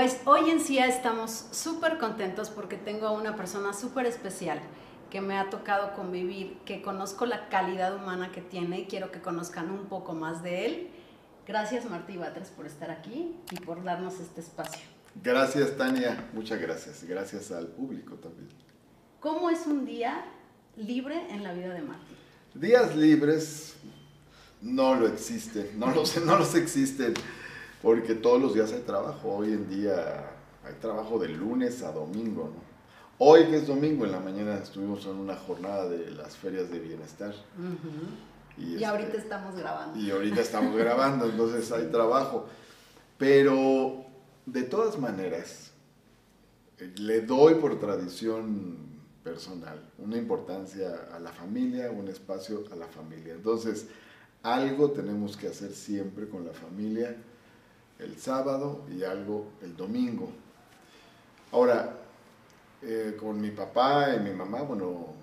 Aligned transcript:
Pues 0.00 0.16
hoy 0.24 0.48
en 0.48 0.60
CIA 0.60 0.86
estamos 0.86 1.44
súper 1.50 1.98
contentos 1.98 2.48
porque 2.48 2.78
tengo 2.78 3.06
a 3.06 3.10
una 3.10 3.36
persona 3.36 3.74
súper 3.74 4.06
especial 4.06 4.58
que 5.10 5.20
me 5.20 5.36
ha 5.36 5.50
tocado 5.50 5.92
convivir, 5.92 6.56
que 6.64 6.80
conozco 6.80 7.26
la 7.26 7.50
calidad 7.50 7.94
humana 7.94 8.32
que 8.32 8.40
tiene 8.40 8.80
y 8.80 8.86
quiero 8.86 9.12
que 9.12 9.20
conozcan 9.20 9.70
un 9.70 9.90
poco 9.90 10.14
más 10.14 10.42
de 10.42 10.64
él. 10.64 10.88
Gracias 11.46 11.84
Martí 11.84 12.16
Batres 12.16 12.48
por 12.48 12.64
estar 12.64 12.90
aquí 12.90 13.36
y 13.50 13.56
por 13.56 13.84
darnos 13.84 14.20
este 14.20 14.40
espacio. 14.40 14.80
Gracias 15.22 15.76
Tania, 15.76 16.30
muchas 16.32 16.58
gracias. 16.62 17.04
Gracias 17.04 17.52
al 17.52 17.66
público 17.66 18.14
también. 18.14 18.48
¿Cómo 19.20 19.50
es 19.50 19.66
un 19.66 19.84
día 19.84 20.24
libre 20.78 21.26
en 21.28 21.42
la 21.42 21.52
vida 21.52 21.74
de 21.74 21.82
Martí? 21.82 22.16
Días 22.54 22.96
libres 22.96 23.74
no 24.62 24.94
lo 24.94 25.08
existen, 25.08 25.78
no 25.78 25.90
los, 25.90 26.16
no 26.24 26.38
los 26.38 26.54
existen, 26.54 27.12
porque 27.82 28.14
todos 28.14 28.40
los 28.40 28.54
días 28.54 28.72
hay 28.72 28.80
trabajo. 28.80 29.36
Hoy 29.36 29.52
en 29.52 29.68
día 29.68 30.30
hay 30.64 30.74
trabajo 30.80 31.18
de 31.18 31.28
lunes 31.28 31.82
a 31.82 31.92
domingo, 31.92 32.52
¿no? 32.54 32.70
Hoy 33.22 33.44
que 33.48 33.56
es 33.56 33.66
domingo, 33.66 34.06
en 34.06 34.12
la 34.12 34.20
mañana 34.20 34.54
estuvimos 34.54 35.04
en 35.04 35.16
una 35.16 35.36
jornada 35.36 35.86
de 35.86 36.10
las 36.12 36.36
ferias 36.36 36.70
de 36.70 36.78
bienestar. 36.78 37.34
y, 38.56 38.74
este, 38.74 38.86
ahorita 38.86 39.18
estamos 39.18 39.54
grabando. 39.56 39.98
Y 39.98 40.10
ahorita 40.10 40.40
estamos 40.40 40.74
grabando, 40.74 41.26
entonces 41.26 41.70
hay 41.70 41.86
trabajo. 41.90 42.46
Pero 43.18 44.06
de 44.46 44.62
todas 44.62 44.98
maneras, 44.98 45.72
le 46.96 47.20
doy 47.20 47.56
por 47.56 47.78
tradición 47.78 48.88
personal 49.22 49.78
una 49.98 50.16
importancia 50.16 51.08
a 51.12 51.18
la 51.18 51.30
familia, 51.30 51.90
un 51.90 52.08
espacio 52.08 52.64
a 52.72 52.76
la 52.76 52.86
familia. 52.86 53.34
Entonces, 53.34 53.86
algo 54.42 54.92
tenemos 54.92 55.36
que 55.36 55.48
hacer 55.48 55.72
siempre 55.72 56.26
con 56.26 56.46
la 56.46 56.52
familia 56.52 57.16
el 58.00 58.18
sábado 58.18 58.84
y 58.90 59.02
algo 59.04 59.48
el 59.62 59.76
domingo. 59.76 60.30
Ahora, 61.52 61.96
eh, 62.82 63.16
con 63.18 63.40
mi 63.40 63.50
papá 63.50 64.14
y 64.14 64.20
mi 64.20 64.30
mamá, 64.30 64.62
bueno, 64.62 65.14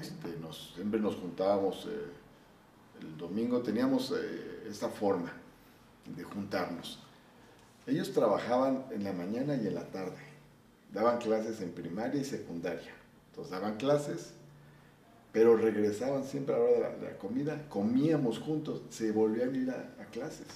este, 0.00 0.36
siempre 0.74 1.00
nos 1.00 1.16
juntábamos 1.16 1.86
eh, 1.86 2.06
el 3.00 3.16
domingo, 3.16 3.60
teníamos 3.60 4.12
eh, 4.12 4.64
esta 4.68 4.88
forma 4.88 5.32
de 6.16 6.24
juntarnos. 6.24 6.98
Ellos 7.86 8.12
trabajaban 8.12 8.84
en 8.90 9.04
la 9.04 9.12
mañana 9.12 9.54
y 9.56 9.66
en 9.66 9.74
la 9.74 9.84
tarde, 9.84 10.18
daban 10.92 11.18
clases 11.18 11.60
en 11.60 11.72
primaria 11.72 12.20
y 12.20 12.24
secundaria. 12.24 12.92
Entonces 13.30 13.50
daban 13.50 13.76
clases, 13.76 14.32
pero 15.32 15.56
regresaban 15.56 16.24
siempre 16.24 16.54
a 16.54 16.58
la 16.58 16.64
hora 16.64 16.90
de 16.96 17.06
la, 17.06 17.18
comida, 17.18 17.68
comíamos 17.68 18.38
juntos, 18.38 18.82
se 18.90 19.12
volvían 19.12 19.54
a 19.54 19.56
ir 19.56 19.70
a, 19.70 20.06
clases. 20.10 20.46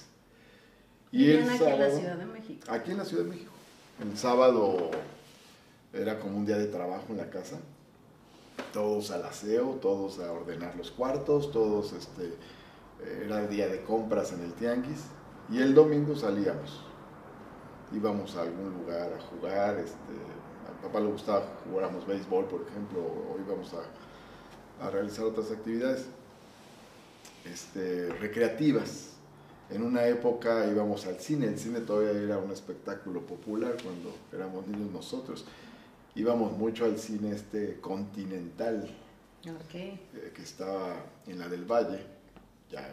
Y 1.13 1.29
el 1.29 1.47
aquí 1.47 1.63
en 1.63 1.79
la 1.79 1.89
Ciudad 1.91 2.17
de 2.17 2.25
México. 2.25 2.65
Aquí 2.71 2.91
en 2.91 2.97
la 2.97 3.05
Ciudad 3.05 3.23
de 3.23 3.29
México. 3.29 3.51
El 4.01 4.17
sábado 4.17 4.89
era 5.93 6.19
como 6.19 6.37
un 6.37 6.45
día 6.45 6.57
de 6.57 6.65
trabajo 6.65 7.05
en 7.09 7.17
la 7.17 7.29
casa. 7.29 7.59
Todos 8.73 9.11
al 9.11 9.23
aseo, 9.23 9.77
todos 9.79 10.19
a 10.19 10.31
ordenar 10.31 10.75
los 10.75 10.89
cuartos, 10.89 11.51
todos, 11.51 11.93
este, 11.93 12.33
era 13.23 13.41
el 13.41 13.49
día 13.49 13.67
de 13.67 13.83
compras 13.83 14.33
en 14.33 14.41
el 14.41 14.53
tianguis. 14.53 15.03
Y 15.51 15.61
el 15.61 15.75
domingo 15.75 16.15
salíamos. 16.15 16.83
Íbamos 17.93 18.35
a 18.35 18.41
algún 18.41 18.73
lugar 18.73 19.13
a 19.13 19.21
jugar, 19.21 19.77
este, 19.77 19.93
a 20.67 20.81
papá 20.81 20.99
le 20.99 21.11
gustaba 21.11 21.43
jugáramos 21.63 22.07
béisbol, 22.07 22.45
por 22.45 22.65
ejemplo, 22.67 22.99
o 23.01 23.37
íbamos 23.39 23.71
a, 23.75 24.87
a 24.87 24.89
realizar 24.89 25.25
otras 25.25 25.51
actividades 25.51 26.07
este, 27.45 28.09
recreativas. 28.13 29.12
En 29.69 29.81
una 29.81 30.05
época 30.07 30.67
íbamos 30.69 31.05
al 31.07 31.19
cine, 31.19 31.47
el 31.47 31.57
cine 31.57 31.79
todavía 31.79 32.11
era 32.11 32.37
un 32.37 32.51
espectáculo 32.51 33.21
popular 33.21 33.75
cuando 33.81 34.15
éramos 34.31 34.67
niños 34.67 34.91
nosotros 34.91 35.45
íbamos 36.15 36.57
mucho 36.57 36.85
al 36.85 36.97
cine 36.97 37.31
este 37.31 37.79
continental, 37.79 38.87
eh, 39.73 40.31
que 40.33 40.41
estaba 40.41 40.95
en 41.27 41.39
la 41.39 41.47
del 41.47 41.65
Valle, 41.65 41.99
ya 42.71 42.87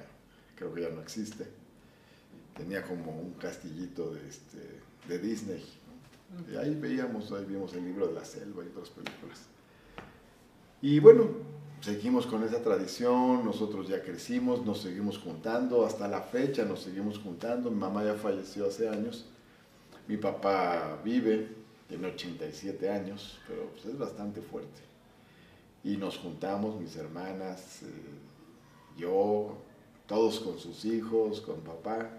creo 0.57 0.75
que 0.75 0.83
ya 0.83 0.91
no 0.91 1.01
existe. 1.01 1.47
Tenía 2.57 2.83
como 2.83 3.13
un 3.13 3.35
castillito 3.35 4.13
de, 4.13 4.29
este, 4.29 4.59
de 5.09 5.19
Disney. 5.19 5.65
Y 6.51 6.57
ahí 6.57 6.75
veíamos, 6.75 7.33
ahí 7.33 7.45
vimos 7.45 7.75
el 7.75 7.85
libro 7.85 8.07
de 8.09 8.15
la 8.15 8.25
selva 8.25 8.65
y 8.65 8.69
otras 8.69 8.91
películas. 8.91 9.41
Y 10.83 10.99
bueno, 11.01 11.29
seguimos 11.81 12.27
con 12.27 12.43
esa 12.45 12.63
tradición, 12.63 13.45
nosotros 13.45 13.89
ya 13.89 14.03
crecimos, 14.03 14.65
nos 14.65 14.83
seguimos 14.83 15.19
juntando, 15.19 15.85
hasta 15.87 16.09
la 16.09 16.21
fecha 16.21 16.65
nos 16.65 16.81
seguimos 16.81 17.19
juntando. 17.19 17.71
Mi 17.71 17.79
mamá 17.79 18.05
ya 18.05 18.15
falleció 18.15 18.67
hace 18.67 18.89
años, 18.89 19.27
mi 20.07 20.17
papá 20.17 20.99
vive, 21.05 21.49
tiene 21.89 22.09
87 22.09 22.91
años, 22.91 23.39
pero 23.47 23.67
pues, 23.71 23.87
es 23.87 23.99
bastante 23.99 24.41
fuerte. 24.41 24.81
Y 25.83 25.97
nos 25.97 26.19
juntamos, 26.19 26.79
mis 26.79 26.97
hermanas, 26.97 27.83
eh, 27.83 27.87
yo, 28.99 29.57
todos 30.07 30.41
con 30.41 30.59
sus 30.59 30.85
hijos, 30.85 31.41
con 31.41 31.61
papá. 31.61 32.11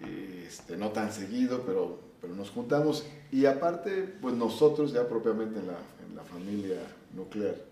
Este, 0.00 0.76
no 0.76 0.90
tan 0.90 1.12
seguido, 1.12 1.62
pero, 1.66 1.98
pero 2.20 2.34
nos 2.34 2.50
juntamos. 2.50 3.06
Y 3.30 3.46
aparte, 3.46 4.02
pues 4.20 4.34
nosotros 4.34 4.92
ya 4.92 5.08
propiamente 5.08 5.60
en 5.60 5.66
la, 5.66 5.78
en 6.06 6.16
la 6.16 6.22
familia 6.22 6.80
nuclear, 7.14 7.69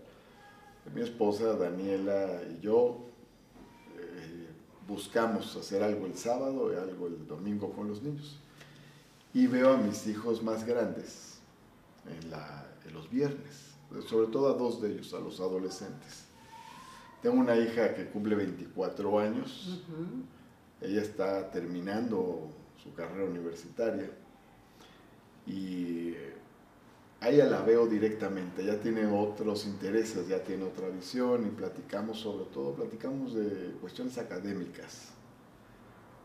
mi 0.93 1.01
esposa 1.01 1.53
Daniela 1.55 2.41
y 2.49 2.61
yo 2.61 3.05
eh, 3.97 4.47
buscamos 4.87 5.55
hacer 5.55 5.83
algo 5.83 6.05
el 6.05 6.15
sábado 6.15 6.71
y 6.73 6.75
algo 6.75 7.07
el 7.07 7.27
domingo 7.27 7.71
con 7.71 7.87
los 7.87 8.01
niños. 8.01 8.39
Y 9.33 9.47
veo 9.47 9.73
a 9.73 9.77
mis 9.77 10.07
hijos 10.07 10.41
más 10.41 10.65
grandes 10.65 11.39
en, 12.07 12.31
los 12.93 13.09
viernes, 13.11 13.75
sobre 14.07 14.27
todo 14.31 14.49
a 14.49 14.57
dos 14.57 14.81
de 14.81 14.91
ellos, 14.91 15.13
a 15.13 15.19
los 15.19 15.39
adolescentes. 15.39 16.25
Tengo 17.21 17.39
una 17.39 17.55
hija 17.55 17.93
que 17.93 18.09
cumple 18.09 18.33
24 18.35 19.19
años, 19.19 19.83
ella 20.81 21.01
está 21.01 21.51
terminando 21.51 22.49
su 22.81 22.93
carrera 22.93 23.29
universitaria 23.29 24.09
y 25.45 26.15
a 27.21 27.29
ella 27.29 27.45
la 27.45 27.61
veo 27.61 27.85
directamente, 27.85 28.63
ya 28.63 28.79
tiene 28.79 29.05
otros 29.05 29.65
intereses, 29.65 30.27
ya 30.27 30.41
tiene 30.43 30.63
otra 30.63 30.87
visión 30.87 31.45
y 31.45 31.49
platicamos 31.49 32.19
sobre 32.19 32.45
todo, 32.45 32.73
platicamos 32.73 33.33
de 33.33 33.75
cuestiones 33.81 34.17
académicas 34.17 35.09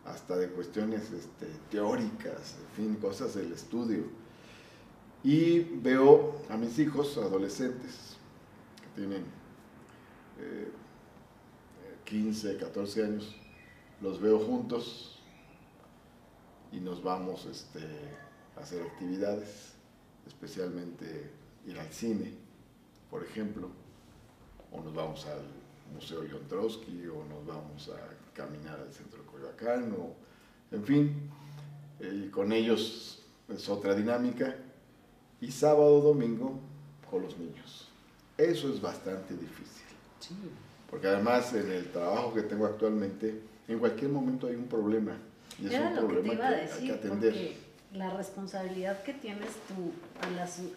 hasta 0.04 0.37
de 0.37 0.49
cuestiones 0.49 1.10
este, 1.10 1.47
teóricas, 1.71 2.56
en 2.60 2.77
fin, 2.77 2.94
cosas 2.97 3.34
del 3.34 3.53
estudio. 3.53 4.04
Y 5.22 5.60
veo 5.60 6.37
a 6.50 6.56
mis 6.56 6.78
hijos 6.78 7.16
adolescentes, 7.16 8.16
que 8.81 9.00
tienen 9.00 9.25
15, 12.04 12.53
eh, 12.53 12.56
14 12.59 13.04
años, 13.04 13.34
los 14.00 14.21
veo 14.21 14.38
juntos 14.38 15.19
y 16.71 16.81
nos 16.81 17.03
vamos 17.03 17.47
este, 17.47 17.81
a 18.56 18.60
hacer 18.60 18.83
actividades, 18.83 19.73
especialmente 20.26 21.30
ir 21.66 21.78
al 21.78 21.90
cine, 21.90 22.32
por 23.10 23.22
ejemplo, 23.22 23.68
o 24.72 24.80
nos 24.82 24.94
vamos 24.94 25.26
al 25.26 25.42
Museo 25.94 26.22
León 26.22 26.42
o 26.50 27.24
nos 27.28 27.46
vamos 27.46 27.90
a 27.90 28.34
caminar 28.34 28.80
al 28.80 28.92
centro 28.92 29.22
de 29.22 29.26
Coyoacán, 29.26 29.94
o, 29.98 30.14
en 30.74 30.84
fin, 30.84 31.30
y 32.00 32.28
con 32.28 32.52
ellos 32.52 33.22
es 33.48 33.68
otra 33.68 33.94
dinámica. 33.94 34.56
Y 35.40 35.50
sábado, 35.50 36.00
domingo, 36.00 36.58
con 37.10 37.22
los 37.22 37.36
niños. 37.38 37.88
Eso 38.36 38.72
es 38.72 38.80
bastante 38.80 39.34
difícil. 39.34 39.84
Porque 40.91 41.06
además 41.06 41.52
en 41.54 41.70
el 41.70 41.91
trabajo 41.92 42.32
que 42.32 42.42
tengo 42.42 42.66
actualmente, 42.66 43.42
en 43.68 43.78
cualquier 43.78 44.10
momento 44.10 44.47
hay 44.47 44.56
un 44.56 44.66
problema. 44.66 45.16
Y 45.60 45.66
es 45.66 45.80
un 45.80 46.09
problema 46.09 46.48
que, 46.48 46.54
hay 46.54 46.86
que 46.86 46.92
atender. 46.92 47.56
La 47.94 48.10
responsabilidad 48.10 49.02
que 49.02 49.14
tienes 49.14 49.50
tú 49.68 49.92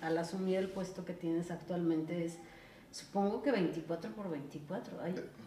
al 0.02 0.18
asumir 0.18 0.58
el 0.58 0.70
puesto 0.70 1.04
que 1.04 1.14
tienes 1.14 1.50
actualmente 1.52 2.26
es 2.26 2.38
supongo 2.92 3.42
que 3.42 3.52
24 3.52 4.12
por 4.12 4.30
24. 4.30 4.94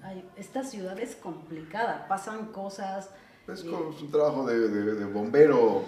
Hay, 0.02 0.28
esta 0.36 0.64
ciudad 0.64 0.98
es 0.98 1.16
complicada, 1.16 2.06
pasan 2.08 2.46
cosas. 2.46 3.10
Es 3.48 3.62
como 3.64 3.88
un 3.88 4.10
trabajo 4.10 4.46
de, 4.46 5.04
bombero, 5.06 5.84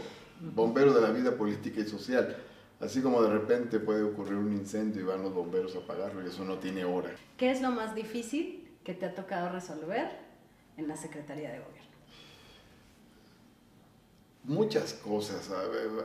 bombero 0.54 0.92
de 0.94 1.00
la 1.00 1.10
vida 1.10 1.36
política 1.36 1.80
y 1.80 1.86
social. 1.86 2.36
Así 2.80 3.00
como 3.00 3.22
de 3.22 3.30
repente 3.30 3.78
puede 3.78 4.02
ocurrir 4.02 4.34
un 4.34 4.52
incendio 4.52 5.02
y 5.02 5.04
van 5.04 5.22
los 5.22 5.32
bomberos 5.32 5.76
a 5.76 5.78
apagarlo 5.78 6.24
y 6.24 6.28
eso 6.28 6.44
no 6.44 6.58
tiene 6.58 6.84
hora. 6.84 7.10
¿Qué 7.36 7.50
es 7.50 7.62
lo 7.62 7.70
más 7.70 7.94
difícil 7.94 8.68
que 8.82 8.94
te 8.94 9.06
ha 9.06 9.14
tocado 9.14 9.50
resolver 9.50 10.08
en 10.76 10.88
la 10.88 10.96
Secretaría 10.96 11.52
de 11.52 11.60
Gobierno? 11.60 11.81
Muchas 14.44 14.94
cosas. 14.94 15.48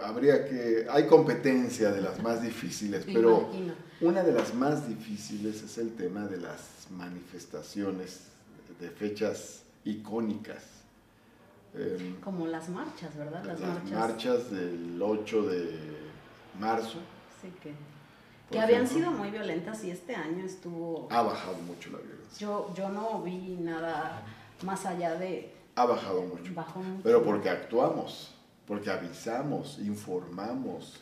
Habría 0.03 0.47
que. 0.47 0.87
Hay 0.89 1.07
competencia 1.07 1.91
de 1.91 2.01
las 2.01 2.21
más 2.21 2.41
difíciles, 2.41 3.05
pero 3.05 3.49
una 4.01 4.23
de 4.23 4.31
las 4.33 4.53
más 4.53 4.87
difíciles 4.87 5.61
es 5.63 5.77
el 5.77 5.95
tema 5.95 6.25
de 6.27 6.37
las 6.37 6.87
manifestaciones 6.91 8.21
de 8.79 8.89
fechas 8.89 9.61
icónicas. 9.85 10.63
Em, 11.73 12.15
Como 12.21 12.47
las 12.47 12.69
marchas, 12.69 13.15
¿verdad? 13.17 13.43
las, 13.43 13.59
Las, 13.59 13.69
marchas. 13.73 13.91
marchas 13.91 14.51
del 14.51 14.99
8 15.01 15.43
de 15.43 15.79
marzo 16.59 16.99
Sí, 17.41 17.51
que, 17.61 17.73
que 18.49 18.59
habían 18.59 18.83
ejemplo. 18.85 19.09
sido 19.09 19.11
muy 19.17 19.29
violentas 19.29 19.83
y 19.83 19.91
este 19.91 20.15
año 20.15 20.43
estuvo... 20.45 21.07
ha 21.11 21.21
bajado 21.21 21.57
mucho 21.59 21.91
la 21.91 21.99
violencia. 21.99 22.37
Yo, 22.39 22.73
yo 22.75 22.89
no 22.89 23.21
vi 23.21 23.57
nada 23.59 24.23
más 24.63 24.85
allá 24.85 25.15
de... 25.15 25.53
Ha 25.77 25.85
bajado 25.85 26.23
mucho. 26.23 26.51
Bajó 26.55 26.79
mucho. 26.79 27.03
Pero 27.03 27.23
porque 27.23 27.51
actuamos, 27.51 28.31
porque 28.65 28.89
avisamos, 28.89 29.77
informamos, 29.77 30.99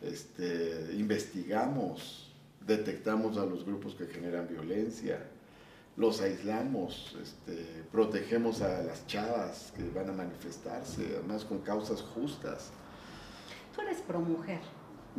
este, 0.00 0.94
investigamos, 0.96 2.32
detectamos 2.64 3.36
a 3.38 3.44
los 3.44 3.66
grupos 3.66 3.96
que 3.96 4.06
generan 4.06 4.46
violencia, 4.46 5.18
los 5.96 6.20
aislamos, 6.20 7.16
este, 7.20 7.84
protegemos 7.90 8.62
a 8.62 8.82
las 8.82 9.04
chavas 9.08 9.72
que 9.76 9.82
van 9.90 10.08
a 10.10 10.12
manifestarse, 10.12 11.16
además 11.18 11.44
con 11.44 11.58
causas 11.58 12.00
justas. 12.00 12.70
Tú 13.74 13.80
eres 13.80 13.98
pro 13.98 14.20
mujer. 14.20 14.60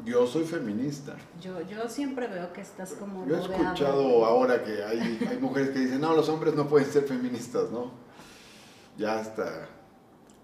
Yo 0.06 0.26
soy 0.26 0.46
feminista. 0.46 1.18
Yo, 1.42 1.62
yo 1.68 1.90
siempre 1.90 2.28
veo 2.28 2.54
que 2.54 2.62
estás 2.62 2.94
como 2.94 3.28
Yo 3.28 3.36
he 3.36 3.40
escuchado 3.42 4.26
ahora 4.26 4.64
que 4.64 4.82
hay, 4.86 5.20
hay 5.30 5.38
mujeres 5.38 5.72
que 5.72 5.80
dicen, 5.80 6.00
no, 6.00 6.16
los 6.16 6.30
hombres 6.30 6.56
no 6.56 6.66
pueden 6.70 6.90
ser 6.90 7.04
feministas, 7.04 7.70
¿no? 7.72 8.05
Ya 8.98 9.22
está, 9.22 9.68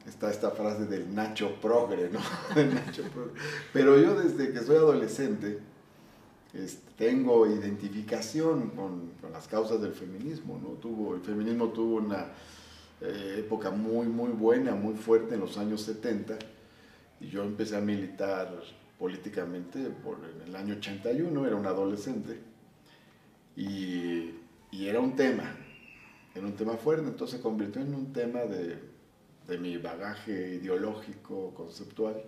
está 0.08 0.30
esta 0.30 0.52
frase 0.52 0.86
del 0.86 1.14
Nacho 1.14 1.56
Progre, 1.62 2.10
¿no? 2.10 2.20
Nacho. 2.56 3.04
Pero 3.74 3.98
yo 3.98 4.20
desde 4.20 4.52
que 4.52 4.60
soy 4.60 4.78
adolescente 4.78 5.60
este, 6.54 6.92
tengo 6.98 7.48
identificación 7.48 8.72
con, 8.72 9.12
con 9.22 9.32
las 9.32 9.48
causas 9.48 9.82
del 9.82 9.94
feminismo, 9.94 10.60
¿no? 10.62 10.70
Tuvo, 10.76 11.16
el 11.16 11.22
feminismo 11.22 11.70
tuvo 11.70 11.96
una 11.96 12.28
eh, 13.00 13.38
época 13.40 13.72
muy, 13.72 14.08
muy 14.08 14.32
buena, 14.32 14.76
muy 14.76 14.96
fuerte 14.96 15.36
en 15.36 15.42
los 15.42 15.58
años 15.58 15.82
70 15.82 16.38
y 17.22 17.30
yo 17.30 17.44
empecé 17.44 17.78
a 17.78 17.82
militar 17.82 18.62
políticamente 19.00 19.80
por 20.04 20.18
en 20.18 20.48
el 20.48 20.56
año 20.56 20.76
81, 20.76 21.48
era 21.48 21.56
un 21.56 21.66
adolescente 21.66 22.38
y, 23.56 24.36
y 24.72 24.88
era 24.88 25.00
un 25.00 25.16
tema, 25.16 25.56
era 26.36 26.46
un 26.46 26.54
tema 26.54 26.74
fuerte, 26.78 27.08
entonces 27.08 27.38
se 27.38 27.44
convirtió 27.44 27.82
en 27.82 27.94
un 27.94 28.14
tema 28.14 28.42
de, 28.42 28.78
de 29.48 29.58
mi 29.58 29.78
bagaje 29.78 30.56
ideológico, 30.56 31.54
conceptual. 31.54 32.22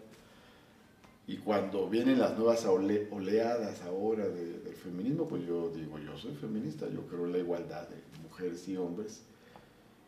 Y 1.25 1.37
cuando 1.37 1.89
vienen 1.89 2.19
las 2.19 2.37
nuevas 2.37 2.65
ole- 2.65 3.07
oleadas 3.11 3.81
ahora 3.83 4.27
de- 4.27 4.59
del 4.59 4.75
feminismo, 4.75 5.27
pues 5.27 5.45
yo 5.47 5.69
digo, 5.69 5.97
yo 5.99 6.17
soy 6.17 6.35
feminista, 6.35 6.87
yo 6.89 7.07
creo 7.07 7.25
en 7.25 7.31
la 7.31 7.37
igualdad 7.37 7.87
de 7.87 7.95
mujeres 8.21 8.67
y 8.67 8.75
hombres 8.75 9.21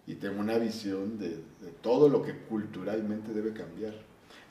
y 0.07 0.15
tengo 0.15 0.41
una 0.41 0.57
visión 0.57 1.17
de, 1.17 1.29
de 1.29 1.71
todo 1.81 2.09
lo 2.09 2.21
que 2.21 2.37
culturalmente 2.37 3.33
debe 3.33 3.53
cambiar. 3.53 3.93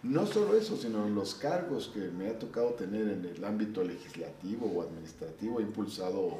No 0.03 0.27
solo 0.27 0.57
eso, 0.57 0.77
sino 0.77 1.07
en 1.07 1.15
los 1.15 1.35
cargos 1.35 1.89
que 1.93 2.01
me 2.01 2.29
ha 2.29 2.39
tocado 2.39 2.71
tener 2.71 3.09
en 3.09 3.25
el 3.27 3.45
ámbito 3.45 3.85
legislativo 3.85 4.67
o 4.67 4.83
administrativo, 4.83 5.61
he 5.61 5.63
impulsado 5.63 6.39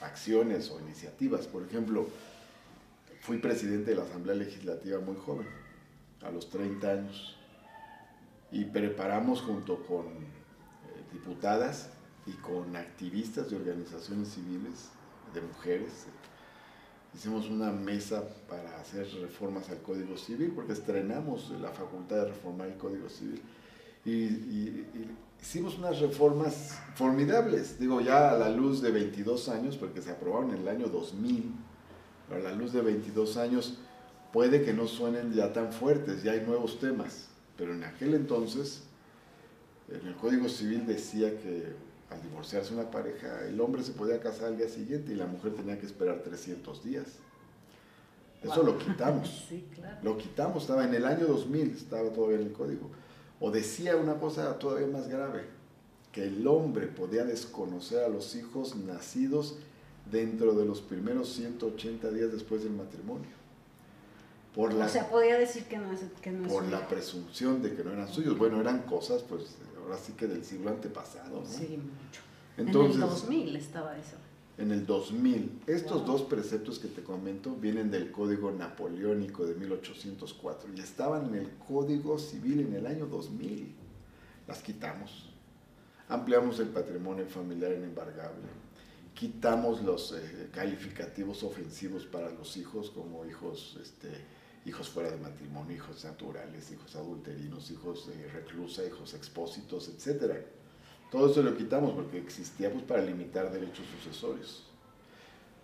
acciones 0.00 0.70
o 0.70 0.80
iniciativas. 0.80 1.46
Por 1.46 1.62
ejemplo, 1.62 2.06
fui 3.26 3.38
presidente 3.38 3.90
de 3.90 3.96
la 3.96 4.04
Asamblea 4.04 4.36
Legislativa 4.36 5.00
muy 5.00 5.16
joven, 5.16 5.46
a 6.22 6.30
los 6.30 6.48
30 6.48 6.88
años, 6.90 7.36
y 8.52 8.64
preparamos 8.64 9.42
junto 9.42 9.84
con 9.84 10.06
eh, 10.06 11.02
diputadas 11.12 11.88
y 12.26 12.32
con 12.32 12.76
activistas 12.76 13.50
de 13.50 13.56
organizaciones 13.56 14.28
civiles, 14.28 14.90
de 15.34 15.40
mujeres, 15.40 16.06
hicimos 17.14 17.48
una 17.48 17.70
mesa 17.72 18.22
para 18.48 18.80
hacer 18.80 19.06
reformas 19.20 19.68
al 19.70 19.82
Código 19.82 20.16
Civil, 20.16 20.52
porque 20.54 20.72
estrenamos 20.72 21.50
la 21.60 21.70
facultad 21.70 22.16
de 22.16 22.24
reformar 22.28 22.68
el 22.68 22.76
Código 22.78 23.08
Civil. 23.08 23.42
Y, 24.04 24.10
y- 24.12 24.86
y 24.94 25.16
hicimos 25.42 25.76
unas 25.78 25.98
reformas 26.00 26.78
formidables, 26.94 27.78
digo, 27.80 28.00
ya 28.00 28.30
a 28.30 28.38
la 28.38 28.50
luz 28.50 28.80
de 28.82 28.92
22 28.92 29.48
años, 29.48 29.76
porque 29.76 30.00
se 30.00 30.10
aprobaron 30.12 30.50
en 30.52 30.58
el 30.58 30.68
año 30.68 30.86
2000, 30.88 31.52
pero 31.52 31.65
a 32.30 32.38
la 32.38 32.52
luz 32.52 32.72
de 32.72 32.80
22 32.82 33.36
años 33.36 33.78
puede 34.32 34.62
que 34.62 34.72
no 34.72 34.86
suenen 34.86 35.32
ya 35.32 35.52
tan 35.52 35.72
fuertes, 35.72 36.22
ya 36.22 36.32
hay 36.32 36.40
nuevos 36.40 36.78
temas, 36.80 37.28
pero 37.56 37.72
en 37.72 37.84
aquel 37.84 38.14
entonces, 38.14 38.82
en 39.88 40.06
el 40.06 40.16
Código 40.16 40.48
Civil 40.48 40.86
decía 40.86 41.30
que 41.40 41.74
al 42.10 42.22
divorciarse 42.22 42.74
una 42.74 42.90
pareja, 42.90 43.44
el 43.46 43.60
hombre 43.60 43.82
se 43.82 43.92
podía 43.92 44.20
casar 44.20 44.46
al 44.46 44.56
día 44.58 44.68
siguiente 44.68 45.12
y 45.12 45.16
la 45.16 45.26
mujer 45.26 45.54
tenía 45.54 45.78
que 45.78 45.86
esperar 45.86 46.20
300 46.22 46.84
días. 46.84 47.06
Eso 48.42 48.56
Wow. 48.62 48.66
lo 48.66 48.78
quitamos. 48.78 49.44
Sí, 49.48 49.66
claro. 49.74 49.96
Lo 50.02 50.18
quitamos, 50.18 50.62
estaba 50.62 50.84
en 50.84 50.94
el 50.94 51.04
año 51.04 51.26
2000, 51.26 51.70
estaba 51.76 52.10
todavía 52.10 52.36
en 52.38 52.46
el 52.46 52.52
código. 52.52 52.90
O 53.40 53.50
decía 53.50 53.96
una 53.96 54.14
cosa 54.18 54.58
todavía 54.58 54.86
más 54.86 55.08
grave, 55.08 55.44
que 56.12 56.24
el 56.24 56.46
hombre 56.46 56.86
podía 56.86 57.24
desconocer 57.24 58.04
a 58.04 58.08
los 58.08 58.34
hijos 58.36 58.76
nacidos 58.76 59.56
dentro 60.10 60.54
de 60.54 60.64
los 60.64 60.80
primeros 60.80 61.28
180 61.34 62.10
días 62.10 62.32
después 62.32 62.62
del 62.62 62.72
matrimonio. 62.72 63.30
Por 64.54 64.72
la, 64.72 64.86
O 64.86 64.88
sea, 64.88 65.08
podía 65.10 65.38
decir 65.38 65.64
que 65.64 65.76
no 65.78 65.92
es, 65.92 66.00
que 66.22 66.30
no 66.30 66.48
por 66.48 66.64
la 66.64 66.88
presunción 66.88 67.62
de 67.62 67.74
que 67.74 67.84
no 67.84 67.92
eran 67.92 68.08
suyos. 68.08 68.38
Bueno, 68.38 68.60
eran 68.60 68.82
cosas, 68.82 69.22
pues, 69.22 69.56
ahora 69.82 69.98
sí 69.98 70.12
que 70.14 70.26
del 70.26 70.44
siglo 70.44 70.70
antepasado, 70.70 71.42
¿no? 71.42 71.46
Sí, 71.46 71.78
mucho. 71.78 72.20
Entonces, 72.56 72.96
en 72.96 73.02
el 73.02 73.08
2000 73.08 73.56
estaba 73.56 73.98
eso. 73.98 74.16
en 74.56 74.70
el 74.72 74.86
2000. 74.86 75.60
Estos 75.66 75.98
Wow. 75.98 76.06
dos 76.06 76.22
preceptos 76.22 76.78
que 76.78 76.88
te 76.88 77.02
comento 77.02 77.54
vienen 77.54 77.90
del 77.90 78.10
Código 78.10 78.50
Napoleónico 78.50 79.44
de 79.44 79.54
1804 79.56 80.70
y 80.74 80.80
estaban 80.80 81.26
en 81.26 81.34
el 81.34 81.50
Código 81.68 82.18
Civil 82.18 82.60
en 82.60 82.72
el 82.72 82.86
año 82.86 83.04
2000. 83.06 83.74
Las 84.48 84.62
quitamos. 84.62 85.28
Ampliamos 86.08 86.58
el 86.60 86.68
patrimonio 86.68 87.26
familiar 87.26 87.72
inembargable. 87.72 88.46
Quitamos 89.16 89.82
los 89.82 90.12
eh, 90.12 90.50
calificativos 90.52 91.42
ofensivos 91.42 92.04
para 92.04 92.30
los 92.30 92.54
hijos 92.58 92.90
como 92.90 93.24
hijos, 93.24 93.78
este, 93.82 94.10
hijos 94.66 94.90
fuera 94.90 95.10
de 95.10 95.16
matrimonio, 95.16 95.74
hijos 95.74 96.04
naturales, 96.04 96.70
hijos 96.70 96.94
adulterinos, 96.96 97.70
hijos 97.70 98.08
de 98.08 98.28
reclusa, 98.28 98.84
hijos 98.84 99.14
expósitos, 99.14 99.88
etcétera. 99.88 100.36
Todo 101.10 101.30
eso 101.30 101.42
lo 101.42 101.56
quitamos 101.56 101.94
porque 101.94 102.18
existía 102.18 102.70
pues, 102.70 102.84
para 102.84 103.00
limitar 103.00 103.50
derechos 103.50 103.86
sucesorios. 103.96 104.66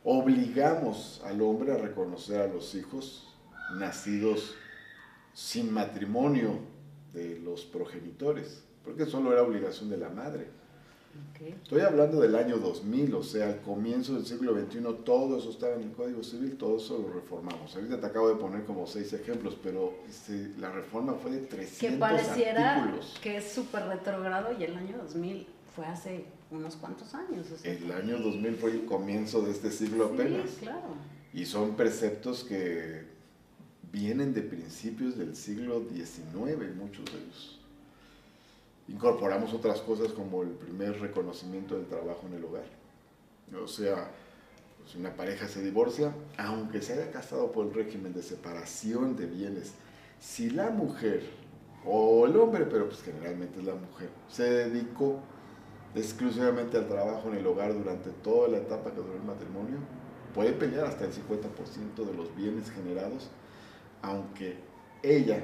Obligamos 0.02 1.20
al 1.26 1.42
hombre 1.42 1.72
a 1.72 1.76
reconocer 1.76 2.40
a 2.40 2.46
los 2.46 2.74
hijos 2.74 3.34
nacidos 3.74 4.54
sin 5.34 5.70
matrimonio 5.70 6.58
de 7.12 7.38
los 7.38 7.66
progenitores, 7.66 8.64
porque 8.82 9.04
solo 9.04 9.30
era 9.30 9.42
obligación 9.42 9.90
de 9.90 9.98
la 9.98 10.08
madre. 10.08 10.61
Estoy 11.62 11.80
hablando 11.80 12.20
del 12.20 12.36
año 12.36 12.58
2000, 12.58 13.14
o 13.14 13.22
sea, 13.22 13.48
al 13.48 13.60
comienzo 13.62 14.14
del 14.14 14.24
siglo 14.24 14.54
XXI, 14.54 14.80
todo 15.04 15.38
eso 15.38 15.50
estaba 15.50 15.74
en 15.74 15.82
el 15.82 15.92
Código 15.92 16.22
Civil, 16.22 16.56
todo 16.56 16.76
eso 16.76 16.98
lo 16.98 17.12
reformamos. 17.12 17.74
Ahorita 17.74 17.98
te 18.00 18.06
acabo 18.06 18.28
de 18.28 18.36
poner 18.36 18.64
como 18.64 18.86
seis 18.86 19.12
ejemplos, 19.12 19.56
pero 19.62 19.94
este, 20.08 20.50
la 20.58 20.70
reforma 20.70 21.14
fue 21.14 21.32
de 21.32 21.38
300 21.38 21.78
Que 21.78 21.96
pareciera 21.98 22.76
artículos. 22.82 23.18
que 23.22 23.36
es 23.38 23.52
súper 23.52 23.84
retrogrado 23.86 24.54
y 24.58 24.62
el 24.62 24.76
año 24.76 24.98
2000 24.98 25.46
fue 25.74 25.86
hace 25.86 26.24
unos 26.50 26.76
cuantos 26.76 27.12
años. 27.14 27.50
o 27.50 27.56
sea. 27.56 27.72
El 27.72 27.90
año 27.90 28.18
2000 28.18 28.54
fue 28.56 28.70
el 28.70 28.84
comienzo 28.84 29.42
de 29.42 29.50
este 29.50 29.70
siglo 29.70 30.06
apenas. 30.14 30.48
Sí, 30.50 30.56
claro. 30.60 30.94
Y 31.32 31.46
son 31.46 31.74
preceptos 31.76 32.44
que 32.44 33.04
vienen 33.90 34.32
de 34.34 34.42
principios 34.42 35.16
del 35.16 35.34
siglo 35.34 35.82
XIX, 35.92 36.74
muchos 36.76 37.04
de 37.06 37.18
ellos. 37.18 37.58
Incorporamos 38.92 39.54
otras 39.54 39.80
cosas 39.80 40.12
como 40.12 40.42
el 40.42 40.50
primer 40.50 41.00
reconocimiento 41.00 41.76
del 41.76 41.86
trabajo 41.86 42.26
en 42.26 42.34
el 42.34 42.44
hogar. 42.44 42.66
O 43.62 43.66
sea, 43.66 44.10
pues 44.82 44.94
una 44.96 45.16
pareja 45.16 45.48
se 45.48 45.62
divorcia, 45.62 46.14
aunque 46.36 46.82
se 46.82 46.92
haya 46.92 47.10
casado 47.10 47.52
por 47.52 47.66
el 47.66 47.74
régimen 47.74 48.12
de 48.12 48.22
separación 48.22 49.16
de 49.16 49.26
bienes, 49.26 49.72
si 50.20 50.50
la 50.50 50.70
mujer, 50.70 51.22
o 51.84 52.26
el 52.26 52.36
hombre, 52.36 52.66
pero 52.66 52.86
pues 52.86 53.02
generalmente 53.02 53.58
es 53.58 53.64
la 53.64 53.74
mujer, 53.74 54.10
se 54.28 54.44
dedicó 54.44 55.20
exclusivamente 55.94 56.76
al 56.76 56.86
trabajo 56.86 57.28
en 57.28 57.38
el 57.38 57.46
hogar 57.46 57.74
durante 57.74 58.10
toda 58.10 58.48
la 58.48 58.58
etapa 58.58 58.90
que 58.90 59.00
duró 59.00 59.14
el 59.14 59.22
matrimonio, 59.22 59.78
puede 60.34 60.52
pelear 60.52 60.86
hasta 60.86 61.04
el 61.04 61.12
50% 61.12 62.06
de 62.06 62.14
los 62.14 62.34
bienes 62.36 62.70
generados, 62.70 63.28
aunque 64.00 64.56
ella 65.02 65.42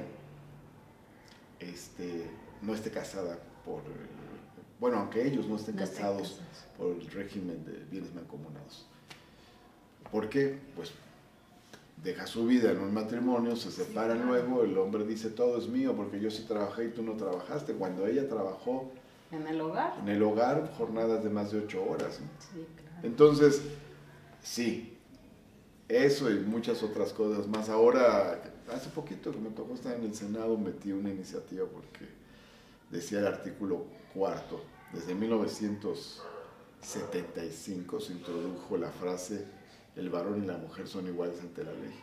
este, 1.59 2.25
no 2.61 2.73
esté 2.73 2.91
casada 2.91 3.37
por, 3.65 3.81
bueno, 4.79 4.97
aunque 4.97 5.25
ellos 5.25 5.47
no 5.47 5.55
estén 5.55 5.75
No 5.75 5.83
estén 5.83 6.01
casados 6.03 6.39
por 6.77 6.91
el 6.91 7.09
régimen 7.11 7.63
de 7.65 7.85
bienes 7.91 8.13
mancomunados. 8.13 8.85
¿Por 10.11 10.29
qué? 10.29 10.57
Pues 10.75 10.91
deja 12.03 12.25
su 12.25 12.45
vida 12.45 12.71
en 12.71 12.79
un 12.79 12.93
matrimonio, 12.93 13.55
se 13.55 13.71
separan 13.71 14.17
claro. 14.23 14.31
luego, 14.31 14.63
el 14.63 14.77
hombre 14.77 15.05
dice 15.05 15.29
todo 15.29 15.57
es 15.57 15.67
mío 15.67 15.93
porque 15.95 16.19
yo 16.19 16.31
sí 16.31 16.45
trabajé 16.47 16.85
y 16.85 16.89
tú 16.89 17.03
no 17.03 17.13
trabajaste. 17.13 17.73
Cuando 17.73 18.07
ella 18.07 18.27
trabajó 18.27 18.89
En 19.31 19.45
el 19.47 19.59
hogar. 19.61 19.93
en 20.01 20.09
el 20.09 20.23
hogar, 20.23 20.71
jornadas 20.77 21.23
de 21.23 21.29
más 21.29 21.51
de 21.51 21.59
ocho 21.59 21.83
horas. 21.83 22.19
¿no? 22.21 22.27
Sí, 22.39 22.65
claro. 22.77 22.99
Entonces, 23.03 23.61
sí, 24.41 24.95
Eso 25.89 26.29
y 26.31 26.39
muchas 26.39 26.83
otras 26.83 27.11
cosas 27.13 27.47
más. 27.47 27.67
Ahora, 27.67 28.39
hace 28.71 28.89
poquito 28.89 29.31
que 29.31 29.39
me 29.39 29.49
tocó 29.49 29.73
estar 29.73 29.95
en 29.95 30.03
el 30.03 30.13
Senado, 30.15 30.55
metí 30.57 30.91
una 30.91 31.09
iniciativa 31.09 31.65
porque 31.67 32.05
decía 32.89 33.19
el 33.19 33.27
artículo 33.27 33.85
cuarto, 34.13 34.63
desde 34.93 35.15
1975 35.15 37.99
se 37.99 38.13
introdujo 38.13 38.77
la 38.77 38.89
frase 38.89 39.45
el 39.95 40.09
varón 40.09 40.43
y 40.43 40.47
la 40.47 40.57
mujer 40.57 40.87
son 40.87 41.07
iguales 41.07 41.39
ante 41.41 41.63
la 41.63 41.73
ley. 41.73 41.93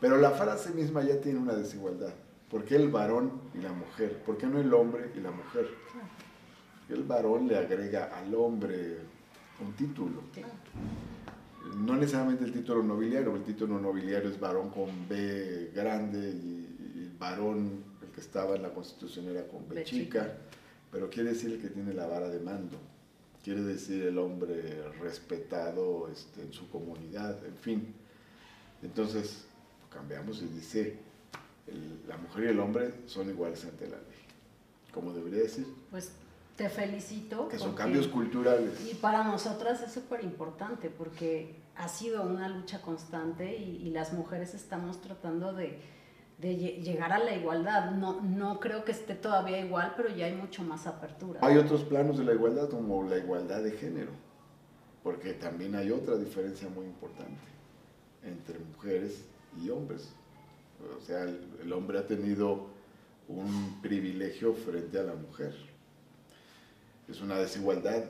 Pero 0.00 0.18
la 0.18 0.32
frase 0.32 0.72
misma 0.72 1.02
ya 1.02 1.20
tiene 1.20 1.38
una 1.38 1.54
desigualdad. 1.54 2.12
¿Por 2.50 2.64
qué 2.64 2.76
el 2.76 2.90
varón 2.90 3.32
y 3.54 3.58
la 3.58 3.72
mujer? 3.72 4.22
¿Por 4.24 4.36
qué 4.36 4.46
no 4.46 4.60
el 4.60 4.72
hombre 4.72 5.10
y 5.16 5.20
la 5.20 5.30
mujer? 5.30 5.68
El 6.88 7.02
varón 7.02 7.48
le 7.48 7.56
agrega 7.56 8.16
al 8.16 8.34
hombre 8.34 8.98
un 9.64 9.72
título. 9.72 10.22
No 11.76 11.96
necesariamente 11.96 12.44
el 12.44 12.52
título 12.52 12.82
nobiliario, 12.82 13.34
el 13.34 13.42
título 13.42 13.80
nobiliario 13.80 14.30
es 14.30 14.38
varón 14.38 14.70
con 14.70 15.08
B 15.08 15.72
grande 15.74 16.30
y, 16.30 17.16
varón, 17.18 17.82
que 18.16 18.22
estaba 18.22 18.56
en 18.56 18.62
la 18.62 18.70
constitución 18.70 19.28
era 19.28 19.46
con 19.46 19.68
B, 19.68 19.84
chica, 19.84 20.32
pero 20.90 21.10
quiere 21.10 21.34
decir 21.34 21.52
el 21.52 21.60
que 21.60 21.68
tiene 21.68 21.92
la 21.92 22.06
vara 22.06 22.30
de 22.30 22.40
mando, 22.40 22.78
quiere 23.44 23.60
decir 23.60 24.02
el 24.04 24.16
hombre 24.16 24.82
respetado 25.00 26.08
este, 26.10 26.40
en 26.40 26.52
su 26.52 26.68
comunidad, 26.70 27.44
en 27.44 27.56
fin. 27.56 27.94
Entonces, 28.82 29.44
cambiamos 29.92 30.40
y 30.40 30.46
dice, 30.46 30.96
la 32.08 32.16
mujer 32.16 32.44
y 32.44 32.48
el 32.48 32.58
hombre 32.60 32.94
son 33.04 33.28
iguales 33.28 33.62
ante 33.64 33.84
la 33.84 33.98
ley, 33.98 34.24
como 34.92 35.12
debería 35.12 35.42
decir. 35.42 35.66
Pues 35.90 36.12
te 36.56 36.70
felicito. 36.70 37.48
Que 37.48 37.58
son 37.58 37.74
cambios 37.74 38.08
culturales. 38.08 38.80
Y 38.90 38.94
para 38.94 39.24
nosotras 39.24 39.82
es 39.82 39.92
súper 39.92 40.24
importante 40.24 40.88
porque 40.88 41.54
ha 41.76 41.88
sido 41.88 42.22
una 42.22 42.48
lucha 42.48 42.80
constante 42.80 43.56
y, 43.56 43.90
las 43.90 44.14
mujeres 44.14 44.54
estamos 44.54 45.02
tratando 45.02 45.52
de, 45.52 45.78
de, 46.38 46.56
llegar 46.56 47.12
a 47.12 47.18
la 47.18 47.34
igualdad. 47.34 47.90
No, 47.92 48.20
no 48.20 48.60
creo 48.60 48.84
que 48.84 48.92
esté 48.92 49.14
todavía 49.14 49.58
igual, 49.58 49.94
pero 49.96 50.08
ya 50.08 50.26
hay 50.26 50.34
mucho 50.34 50.62
más 50.62 50.86
apertura. 50.86 51.40
Hay 51.42 51.56
otros 51.56 51.84
planos 51.84 52.18
de 52.18 52.24
la 52.24 52.34
igualdad 52.34 52.68
como 52.68 53.02
la 53.04 53.18
igualdad 53.18 53.62
de 53.62 53.72
género, 53.72 54.12
porque 55.02 55.32
también 55.32 55.74
hay 55.74 55.90
otra 55.90 56.16
diferencia 56.16 56.68
muy 56.68 56.86
importante 56.86 57.40
entre 58.24 58.58
mujeres 58.58 59.24
y 59.62 59.70
hombres. 59.70 60.12
O 60.96 61.00
sea, 61.00 61.22
el 61.22 61.72
hombre 61.72 61.98
ha 61.98 62.06
tenido 62.06 62.66
un 63.28 63.80
privilegio 63.80 64.52
frente 64.52 64.98
a 64.98 65.02
la 65.02 65.14
mujer 65.14 65.54
es 67.08 67.20
una 67.20 67.38
desigualdad 67.38 68.04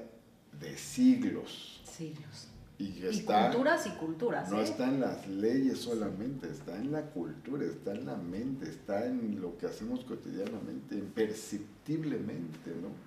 de 0.59 0.76
siglos. 0.78 1.83
Siglos. 1.85 2.49
Y, 2.78 3.23
culturas 3.23 3.87
y 3.87 3.90
culturas. 3.90 4.50
No 4.50 4.61
¿eh? 4.61 4.64
está 4.64 4.88
en 4.88 5.00
las 5.00 5.26
leyes 5.26 5.78
solamente, 5.78 6.50
está 6.50 6.76
en 6.76 6.92
la 6.92 7.02
cultura, 7.02 7.64
está 7.64 7.92
en 7.92 8.04
la 8.04 8.16
mente, 8.16 8.68
está 8.68 9.06
en 9.06 9.40
lo 9.40 9.56
que 9.56 9.66
hacemos 9.66 10.04
cotidianamente, 10.04 10.95
imperceptiblemente, 10.95 12.73
¿no? 12.83 13.06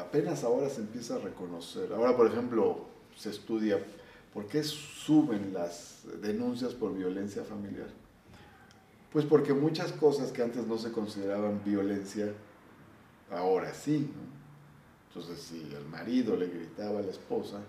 Apenas 0.00 0.44
ahora 0.44 0.70
se 0.70 0.80
empieza 0.80 1.16
a 1.16 1.18
reconocer. 1.18 1.92
Ahora, 1.92 2.16
por 2.16 2.26
ejemplo, 2.26 2.86
se 3.16 3.30
estudia 3.30 3.78
por 4.32 4.46
qué 4.46 4.62
suben 4.62 5.52
las 5.52 6.04
denuncias 6.22 6.72
por 6.72 6.96
violencia 6.96 7.44
familiar. 7.44 7.88
Pues 9.12 9.26
porque 9.26 9.52
muchas 9.52 9.92
cosas 9.92 10.32
que 10.32 10.42
antes 10.42 10.66
no 10.66 10.78
se 10.78 10.90
consideraban 10.90 11.62
violencia, 11.64 12.32
ahora 13.30 13.74
sí. 13.74 14.10
¿no? 14.14 14.32
Entonces, 15.08 15.44
si 15.44 15.60
el 15.74 15.84
marido 15.90 16.36
le 16.36 16.46
gritaba 16.46 17.00
a 17.00 17.02
la 17.02 17.10
esposa, 17.10 17.60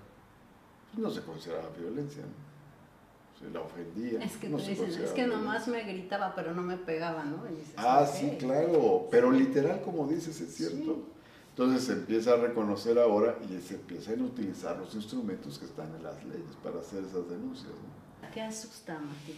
no 0.97 1.09
se 1.09 1.21
consideraba 1.21 1.69
violencia, 1.77 2.23
¿no? 2.23 2.53
Se 3.39 3.49
la 3.51 3.61
ofendía. 3.61 4.23
Es 4.23 4.37
que 4.37 4.47
es 5.03 5.11
que 5.11 5.27
nomás 5.27 5.67
me 5.67 5.83
gritaba, 5.83 6.33
pero 6.35 6.53
no 6.53 6.61
me 6.61 6.77
pegaba, 6.77 7.25
¿no? 7.25 7.43
ah, 7.77 8.05
sí, 8.05 8.37
claro, 8.39 9.07
pero 9.09 9.31
literal, 9.31 9.81
como 9.81 10.07
dices, 10.07 10.39
es 10.39 10.55
cierto. 10.55 11.03
Entonces 11.49 11.83
se 11.83 11.93
empieza 11.93 12.33
a 12.33 12.37
reconocer 12.37 12.97
ahora 12.97 13.37
y 13.47 13.59
se 13.61 13.75
empiezan 13.75 14.21
a 14.21 14.23
utilizar 14.23 14.77
los 14.77 14.95
instrumentos 14.95 15.59
que 15.59 15.65
están 15.65 15.93
en 15.95 16.03
las 16.03 16.23
leyes 16.25 16.55
para 16.63 16.79
hacer 16.79 17.03
esas 17.03 17.29
denuncias. 17.29 17.69
¿no? 17.69 18.31
¿Qué 18.33 18.41
asusta, 18.41 18.93
Martí 18.93 19.37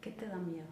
¿Qué 0.00 0.10
te 0.10 0.26
da 0.26 0.36
miedo? 0.36 0.66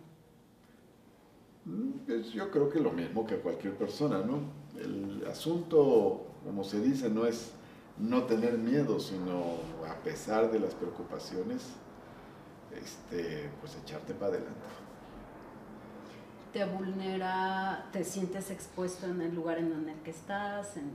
Mm, 1.64 1.90
pues 2.06 2.32
yo 2.32 2.50
creo 2.50 2.68
que 2.68 2.80
lo 2.80 2.90
mismo 2.90 3.24
que 3.26 3.36
a 3.36 3.40
cualquier 3.40 3.74
persona, 3.76 4.18
¿no? 4.18 4.40
El 4.78 5.24
asunto 5.30 6.30
como 6.44 6.64
se 6.64 6.80
dice, 6.80 7.10
no 7.10 7.26
es 7.26 7.52
no 7.98 8.24
tener 8.24 8.56
miedo, 8.58 8.98
sino 8.98 9.58
a 9.88 9.94
pesar 10.02 10.50
de 10.50 10.58
las 10.60 10.74
preocupaciones, 10.74 11.62
este, 12.74 13.50
pues 13.60 13.76
echarte 13.82 14.14
para 14.14 14.32
adelante. 14.32 14.60
¿Te 16.52 16.64
vulnera, 16.64 17.88
te 17.92 18.02
sientes 18.02 18.50
expuesto 18.50 19.06
en 19.06 19.20
el 19.20 19.34
lugar 19.34 19.58
en 19.58 19.88
el 19.88 20.00
que 20.02 20.10
estás, 20.10 20.76
en, 20.76 20.90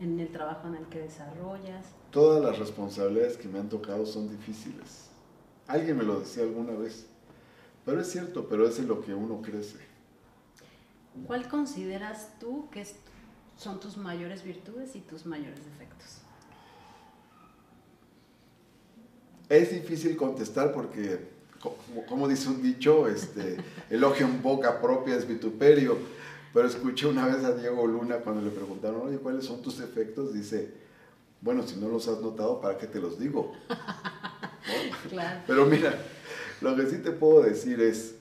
en 0.00 0.20
el 0.20 0.30
trabajo 0.30 0.68
en 0.68 0.76
el 0.76 0.86
que 0.86 1.00
desarrollas? 1.00 1.86
Todas 2.10 2.42
las 2.42 2.58
responsabilidades 2.58 3.36
que 3.36 3.48
me 3.48 3.58
han 3.58 3.68
tocado 3.68 4.06
son 4.06 4.28
difíciles. 4.28 5.08
Alguien 5.66 5.96
me 5.96 6.04
lo 6.04 6.20
decía 6.20 6.44
alguna 6.44 6.74
vez, 6.74 7.06
pero 7.84 8.00
es 8.00 8.10
cierto, 8.10 8.46
pero 8.48 8.68
es 8.68 8.78
en 8.78 8.86
lo 8.86 9.00
que 9.00 9.14
uno 9.14 9.40
crece. 9.42 9.78
¿Cuál 11.26 11.48
consideras 11.48 12.38
tú 12.38 12.68
que 12.70 12.86
son 13.56 13.80
tus 13.80 13.96
mayores 13.96 14.44
virtudes 14.44 14.94
y 14.94 15.00
tus 15.00 15.26
mayores 15.26 15.64
defectos? 15.64 16.23
Es 19.48 19.70
difícil 19.70 20.16
contestar 20.16 20.72
porque, 20.72 21.20
como, 22.08 22.28
dice 22.28 22.48
un 22.48 22.62
dicho, 22.62 23.08
este, 23.08 23.56
elogio 23.90 24.26
en 24.26 24.42
boca 24.42 24.80
propia 24.80 25.16
es 25.16 25.26
vituperio. 25.26 25.98
Pero 26.52 26.68
escuché 26.68 27.06
una 27.06 27.26
vez 27.26 27.44
a 27.44 27.52
Diego 27.52 27.86
Luna 27.86 28.16
cuando 28.18 28.40
le 28.40 28.50
preguntaron, 28.50 29.08
oye, 29.08 29.18
¿cuáles 29.18 29.44
son 29.44 29.60
tus 29.60 29.78
defectos? 29.78 30.32
Dice, 30.32 30.72
bueno, 31.40 31.66
si 31.66 31.76
no 31.76 31.88
los 31.88 32.06
has 32.06 32.20
notado, 32.20 32.60
¿para 32.60 32.78
qué 32.78 32.86
te 32.86 33.00
los 33.00 33.18
digo? 33.18 33.52
Pero 35.46 35.66
mira, 35.66 35.98
lo 36.60 36.76
que 36.76 36.86
sí 36.86 36.98
te 36.98 37.10
puedo 37.10 37.42
decir 37.42 37.80
es 37.80 38.14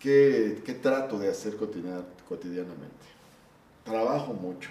que, 0.00 0.60
trato 0.82 1.18
de 1.18 1.28
hacer 1.28 1.56
cotidianamente 1.56 3.10
trabajo 3.84 4.32
mucho. 4.32 4.70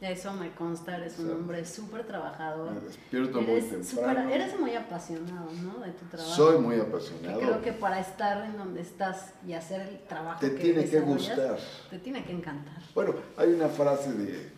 Eso 0.00 0.32
me 0.34 0.54
consta, 0.54 0.98
eres 0.98 1.18
un 1.18 1.30
hombre 1.30 1.64
súper 1.64 2.06
trabajador. 2.06 2.72
Me 2.72 2.80
despierto 2.80 3.40
muy 3.40 3.62
temprano. 3.62 4.28
eres 4.28 4.60
muy 4.60 4.74
apasionado, 4.74 5.50
¿no? 5.62 5.80
De 5.80 5.92
tu 5.92 6.04
trabajo. 6.04 6.34
Soy 6.34 6.58
muy 6.58 6.78
apasionado. 6.78 7.40
creo 7.40 7.62
que 7.62 7.72
para 7.72 8.00
estar 8.00 8.44
en 8.44 8.58
donde 8.58 8.82
estás 8.82 9.32
y 9.46 9.54
hacer 9.54 9.80
el 9.88 10.00
trabajo 10.06 10.40
te 10.40 10.50
tiene 10.50 10.84
que 10.84 11.00
gustar. 11.00 11.58
Te 11.88 11.98
tiene 11.98 12.24
que 12.24 12.32
encantar. 12.32 12.82
Bueno, 12.94 13.14
hay 13.38 13.54
una 13.54 13.68
frase 13.68 14.12
de, 14.12 14.50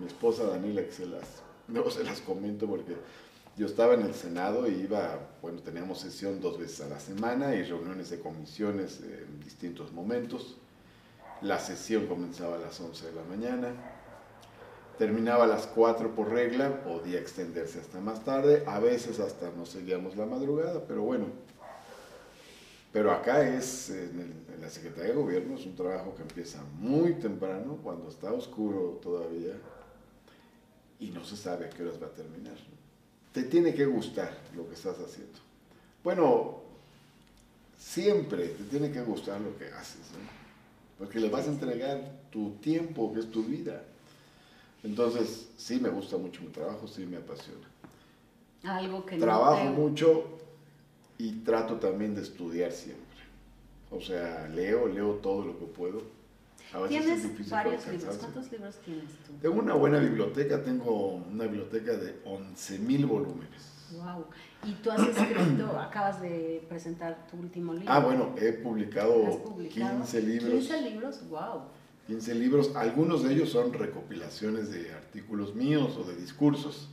mi 0.00 0.06
esposa 0.06 0.44
Daniela 0.44 0.82
que 0.82 0.92
se 0.92 1.06
las, 1.06 1.42
no 1.68 1.88
se 1.88 2.02
las 2.02 2.20
comento 2.20 2.66
porque 2.66 2.96
yo 3.56 3.66
estaba 3.66 3.94
en 3.94 4.02
el 4.02 4.14
Senado 4.14 4.68
y 4.68 4.74
iba, 4.74 5.18
bueno, 5.42 5.60
teníamos 5.60 6.00
sesión 6.00 6.40
dos 6.40 6.58
veces 6.58 6.80
a 6.80 6.88
la 6.88 6.98
semana 6.98 7.54
y 7.54 7.62
reuniones 7.62 8.10
de 8.10 8.18
comisiones 8.18 9.00
en 9.00 9.40
distintos 9.40 9.92
momentos. 9.92 10.56
La 11.40 11.58
sesión 11.60 12.06
comenzaba 12.06 12.56
a 12.56 12.58
las 12.58 12.80
11 12.80 13.06
de 13.06 13.12
la 13.12 13.22
mañana, 13.22 13.95
terminaba 14.98 15.44
a 15.44 15.46
las 15.46 15.66
4 15.66 16.14
por 16.14 16.30
regla, 16.30 16.82
podía 16.82 17.20
extenderse 17.20 17.80
hasta 17.80 18.00
más 18.00 18.24
tarde, 18.24 18.62
a 18.66 18.78
veces 18.78 19.20
hasta 19.20 19.50
no 19.50 19.66
seguíamos 19.66 20.16
la 20.16 20.26
madrugada, 20.26 20.84
pero 20.86 21.02
bueno. 21.02 21.26
Pero 22.92 23.12
acá 23.12 23.46
es, 23.46 23.90
en, 23.90 24.46
la 24.60 24.70
Secretaría 24.70 25.10
de 25.10 25.20
Gobierno, 25.20 25.56
es 25.56 25.66
un 25.66 25.76
trabajo 25.76 26.14
que 26.14 26.22
empieza 26.22 26.62
muy 26.78 27.14
temprano, 27.14 27.78
cuando 27.82 28.08
está 28.08 28.32
oscuro 28.32 28.98
todavía, 29.02 29.52
y 30.98 31.10
no 31.10 31.24
se 31.24 31.36
sabe 31.36 31.66
a 31.66 31.70
qué 31.70 31.82
horas 31.82 32.02
va 32.02 32.06
a 32.06 32.14
terminar. 32.14 32.56
Te 33.32 33.42
tiene 33.42 33.74
que 33.74 33.84
gustar 33.84 34.34
lo 34.56 34.66
que 34.66 34.74
estás 34.74 34.98
haciendo. 34.98 35.38
Bueno, 36.02 36.62
siempre 37.78 38.48
te 38.48 38.64
tiene 38.64 38.90
que 38.90 39.02
gustar 39.02 39.40
lo 39.40 39.56
que 39.58 39.66
haces. 39.66 40.00
porque 40.98 41.20
le 41.20 41.28
vas 41.28 41.46
a 41.46 41.50
entregar 41.50 42.00
tu 42.30 42.52
tiempo, 42.62 43.12
que 43.12 43.20
es 43.20 43.30
tu 43.30 43.44
vida. 43.44 43.82
Entonces, 44.82 45.48
sí 45.56 45.80
me 45.80 45.88
gusta 45.88 46.16
mucho 46.16 46.42
mi 46.42 46.48
trabajo, 46.48 46.86
sí 46.86 47.06
me 47.06 47.16
apasiona. 47.16 47.66
Algo 48.64 49.04
que 49.06 49.16
Trabajo 49.16 49.64
mucho 49.64 50.24
y 51.18 51.32
trato 51.44 51.76
también 51.76 52.14
de 52.14 52.22
estudiar 52.22 52.72
siempre. 52.72 53.04
O 53.90 54.00
sea, 54.00 54.48
leo, 54.48 54.88
leo 54.88 55.14
todo 55.14 55.44
lo 55.44 55.58
que 55.58 55.66
puedo. 55.66 56.02
¿Tienes 56.88 57.48
varios 57.48 57.86
libros? 57.86 58.16
¿Cuántos 58.16 58.52
libros 58.52 58.74
tienes 58.84 59.10
tú? 59.26 59.32
Tengo 59.40 59.60
una 59.60 59.74
buena 59.74 59.98
biblioteca, 59.98 60.62
tengo 60.62 61.14
una 61.14 61.44
biblioteca 61.44 61.96
de 61.96 62.22
11.000 62.24 63.06
volúmenes. 63.06 63.76
Wow. 63.92 64.26
Y 64.64 64.72
tú 64.82 64.90
has 64.90 65.00
escrito, 65.06 65.78
acabas 65.78 66.20
de 66.20 66.64
presentar 66.68 67.26
tu 67.30 67.36
último 67.36 67.72
libro. 67.72 67.92
Ah, 67.92 68.00
bueno, 68.00 68.34
he 68.36 68.52
publicado, 68.52 69.44
15 69.72 70.22
libros. 70.22 70.66
15 70.66 70.80
libros, 70.90 71.28
wow. 71.28 71.62
15 72.06 72.34
libros, 72.36 72.76
algunos 72.76 73.22
de 73.24 73.32
ellos 73.34 73.50
son 73.50 73.72
recopilaciones 73.72 74.70
de 74.70 74.92
artículos 74.92 75.54
míos 75.54 75.96
o 75.96 76.04
de 76.04 76.14
discursos, 76.16 76.88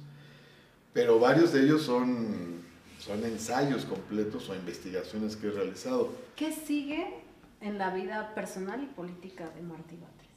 pero 0.92 1.20
varios 1.20 1.54
de 1.54 1.64
ellos 1.64 1.84
son, 1.84 2.62
son 3.00 3.24
ensayos 3.24 3.86
completos 3.86 4.50
o 4.50 4.56
investigaciones 4.56 5.36
que 5.36 5.48
he 5.48 5.52
realizado. 5.52 6.12
¿Qué 6.36 6.52
sigue 6.52 7.14
en 7.62 7.78
la 7.78 7.94
vida 7.94 8.34
personal 8.34 8.82
y 8.84 8.88
política 8.88 9.50
de 9.52 9.62
Martí 9.62 9.96
Batres? 9.96 10.30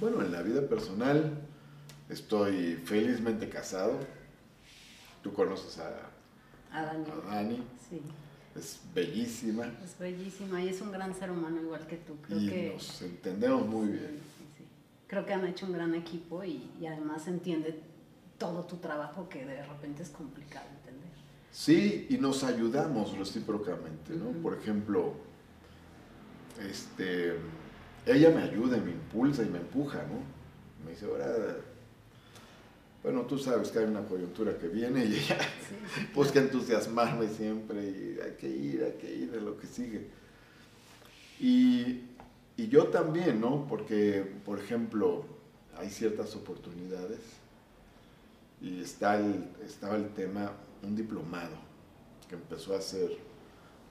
Bueno, 0.00 0.22
en 0.22 0.30
la 0.32 0.42
vida 0.42 0.62
personal 0.68 1.32
estoy 2.08 2.74
felizmente 2.84 3.48
casado. 3.48 3.98
Tú 5.22 5.32
conoces 5.32 5.78
a, 5.78 6.10
A 6.72 6.82
Dani. 6.84 7.04
a 7.10 7.34
Dani, 7.34 7.62
Sí, 7.88 8.00
es 8.56 8.80
bellísima 8.94 9.72
es 9.84 9.98
bellísima 9.98 10.62
y 10.62 10.68
es 10.68 10.80
un 10.80 10.92
gran 10.92 11.14
ser 11.14 11.30
humano 11.30 11.60
igual 11.60 11.86
que 11.86 11.96
tú. 11.96 12.16
Creo 12.22 12.38
y 12.40 12.48
que 12.48 12.72
nos 12.74 13.02
entendemos 13.02 13.66
muy 13.66 13.86
Sí, 13.86 13.92
bien. 13.92 14.10
sí, 14.38 14.44
sí. 14.58 14.64
Creo 15.06 15.26
que 15.26 15.32
han 15.34 15.46
hecho 15.46 15.66
un 15.66 15.72
gran 15.72 15.94
equipo 15.94 16.44
y, 16.44 16.70
y 16.80 16.86
además 16.86 17.26
entiende 17.26 17.80
todo 18.38 18.64
tu 18.64 18.76
trabajo 18.76 19.28
que 19.28 19.44
de 19.44 19.64
repente 19.64 20.02
es 20.02 20.10
complicado 20.10 20.66
entender. 20.78 21.10
Sí, 21.50 22.06
y 22.10 22.18
nos 22.18 22.42
ayudamos 22.44 23.16
recíprocamente, 23.16 24.14
¿no? 24.14 24.30
Por 24.42 24.58
ejemplo, 24.58 25.14
este, 26.60 27.34
ella 28.06 28.30
me 28.30 28.42
ayuda 28.42 28.76
y 28.76 28.80
me 28.80 28.90
impulsa 28.92 29.42
y 29.42 29.48
me 29.48 29.58
empuja, 29.58 29.98
¿no? 30.04 30.84
Me 30.84 30.92
dice, 30.92 31.06
ahora, 31.06 31.56
bueno, 33.04 33.20
tú 33.26 33.38
sabes 33.38 33.70
que 33.70 33.80
hay 33.80 33.84
una 33.84 34.06
coyuntura 34.06 34.56
que 34.56 34.66
viene 34.66 35.04
y 35.04 35.14
ella 35.14 35.38
Sí, 35.68 36.06
busca 36.14 36.40
entusiasmarme 36.40 37.28
siempre 37.28 37.84
y 37.84 38.18
hay 38.18 38.32
que 38.32 38.48
ir, 38.48 38.82
hay 38.82 38.92
que 38.92 39.14
ir 39.14 39.34
a 39.38 39.42
lo 39.42 39.58
que 39.58 39.66
sigue. 39.66 40.08
Y, 41.38 42.00
y 42.56 42.68
yo 42.68 42.86
también, 42.86 43.42
¿no? 43.42 43.66
Porque, 43.68 44.24
por 44.46 44.58
ejemplo, 44.58 45.26
hay 45.76 45.90
ciertas 45.90 46.34
oportunidades 46.34 47.20
y 48.62 48.80
está 48.80 49.18
el, 49.18 49.50
estaba 49.62 49.96
el 49.96 50.08
tema, 50.14 50.52
un 50.82 50.96
diplomado 50.96 51.56
que 52.26 52.36
empezó 52.36 52.74
a 52.74 52.78
hacer. 52.78 53.18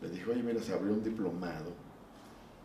Le 0.01 0.10
dijo, 0.10 0.32
oye, 0.32 0.41
mira, 0.41 0.60
se 0.60 0.74
abrió 0.74 0.91
un 0.91 1.03
diplomado 1.03 1.72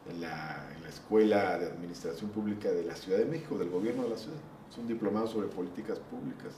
en 0.09 0.23
la, 0.23 0.67
en 0.75 0.83
la 0.83 0.88
Escuela 0.88 1.59
de 1.59 1.67
Administración 1.67 2.31
Pública 2.31 2.71
de 2.71 2.85
la 2.85 2.97
Ciudad 2.97 3.19
de 3.19 3.26
México, 3.26 3.59
del 3.59 3.69
gobierno 3.69 4.05
de 4.05 4.09
la 4.09 4.17
ciudad. 4.17 4.38
Es 4.70 4.78
un 4.78 4.87
diplomado 4.87 5.26
sobre 5.26 5.48
políticas 5.48 5.98
públicas. 5.98 6.52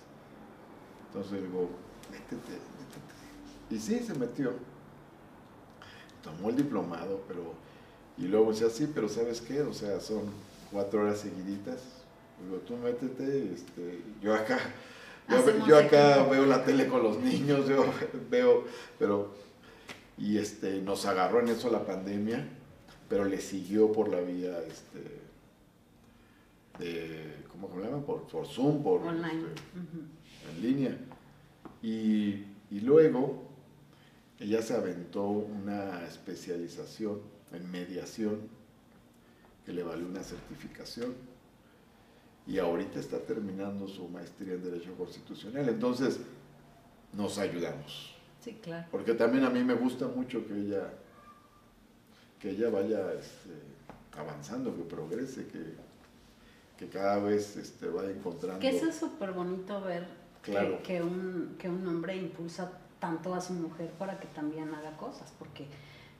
Entonces 1.09 1.33
le 1.33 1.43
digo, 1.43 1.69
métete, 2.11 2.53
métete. 2.53 3.21
Y 3.71 3.79
sí, 3.79 3.99
se 4.01 4.15
metió. 4.15 4.53
Tomó 6.23 6.51
el 6.51 6.57
diplomado, 6.57 7.23
pero... 7.27 7.55
Y 8.19 8.29
luego 8.29 8.53
decía, 8.53 8.69
sí, 8.69 8.91
pero 8.93 9.09
¿sabes 9.09 9.41
qué? 9.41 9.63
O 9.63 9.73
sea, 9.73 10.01
son 10.01 10.23
cuatro 10.71 11.03
horas 11.03 11.21
seguiditas. 11.21 11.83
Digo, 12.45 12.59
tú 12.59 12.77
métete, 12.77 13.55
este, 13.55 14.03
yo 14.21 14.35
acá... 14.35 14.59
Yo, 15.67 15.79
acá 15.79 16.25
veo 16.25 16.45
la 16.45 16.65
tele 16.65 16.89
con 16.89 17.05
los 17.05 17.19
niños, 17.19 17.69
yo 17.69 17.85
veo, 18.31 18.65
pero... 18.99 19.33
Y 20.19 20.37
este, 20.37 20.83
nos 20.83 21.07
agarró 21.07 21.41
en 21.41 21.49
eso 21.49 21.71
la 21.71 21.87
pandemia, 21.87 22.47
pero 23.09 23.25
le 23.25 23.41
siguió 23.41 23.91
por 23.91 24.09
la 24.09 24.21
vía, 24.21 24.59
este, 24.67 25.21
de, 26.81 27.45
¿cómo 27.51 27.71
se 27.73 27.81
llama? 27.81 28.05
Por, 28.05 28.27
por 28.27 28.47
Zoom, 28.47 28.83
por... 28.83 29.03
Online. 29.03 29.45
este, 29.55 30.51
en 30.51 30.63
línea. 30.63 30.99
Y, 31.83 32.45
y 32.71 32.81
luego 32.81 33.45
ella 34.39 34.63
se 34.63 34.75
aventó 34.75 35.25
una 35.25 36.05
especialización 36.07 37.21
en 37.53 37.71
mediación 37.71 38.41
que 39.65 39.73
le 39.73 39.83
valió 39.83 40.07
una 40.07 40.23
certificación 40.23 41.15
y 42.47 42.59
ahorita 42.59 42.99
está 42.99 43.19
terminando 43.19 43.87
su 43.87 44.09
maestría 44.09 44.55
en 44.55 44.65
Derecho 44.65 44.95
Constitucional. 44.97 45.69
Entonces, 45.69 46.21
nos 47.13 47.39
ayudamos. 47.39 48.17
Sí, 48.41 48.59
claro. 48.63 48.87
Porque 48.91 49.15
también 49.15 49.45
a 49.45 49.51
mí 49.51 49.63
me 49.63 49.75
gusta 49.75 50.09
mucho 50.09 50.47
que 50.47 50.55
ella, 50.55 50.91
que 52.39 52.51
ella 52.51 52.71
vaya 52.71 53.13
este, 53.13 53.51
avanzando, 54.19 54.75
que 54.75 54.83
progrese, 54.83 55.47
que, 55.47 55.75
que 56.81 56.89
cada 56.89 57.19
vez 57.19 57.59
este, 57.59 57.89
vaya 57.89 58.11
encontrando... 58.11 58.59
Que 58.59 58.71
eso 58.71 58.87
es 58.89 58.97
súper 58.97 59.33
bonito 59.33 59.81
ver 59.83 60.07
que- 60.43 60.53
Claro. 60.53 60.83
que, 60.83 61.03
un, 61.03 61.55
que 61.59 61.69
un 61.69 61.87
hombre 61.87 62.17
impulsa 62.17 62.73
tanto 62.99 63.35
a 63.35 63.41
su 63.43 63.53
mujer 63.53 63.91
para 63.99 64.19
que 64.19 64.27
también 64.29 64.75
haga 64.75 64.97
cosas, 64.97 65.31
porque 65.39 65.67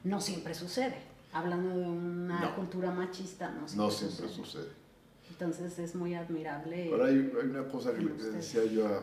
no 0.05 0.21
siempre 0.21 0.55
sucede. 0.55 0.97
Hablando 1.33 1.71
de 1.71 1.87
una 1.87 2.41
No. 2.41 2.55
cultura 2.57 2.91
machista, 2.91 3.51
no 3.51 3.67
siempre, 3.67 3.77
No 3.87 3.91
siempre 3.91 4.29
sucede. 4.29 4.45
sucede. 4.45 4.69
Entonces 5.31 5.79
es 5.79 5.95
muy 5.95 6.15
admirable. 6.15 6.91
Ahora 6.93 7.07
hay, 7.07 7.15
hay 7.41 7.49
una 7.49 7.67
cosa 7.67 7.95
que 7.95 8.03
le 8.03 8.13
decía 8.13 8.65
yo 8.67 8.87
a, 8.87 9.03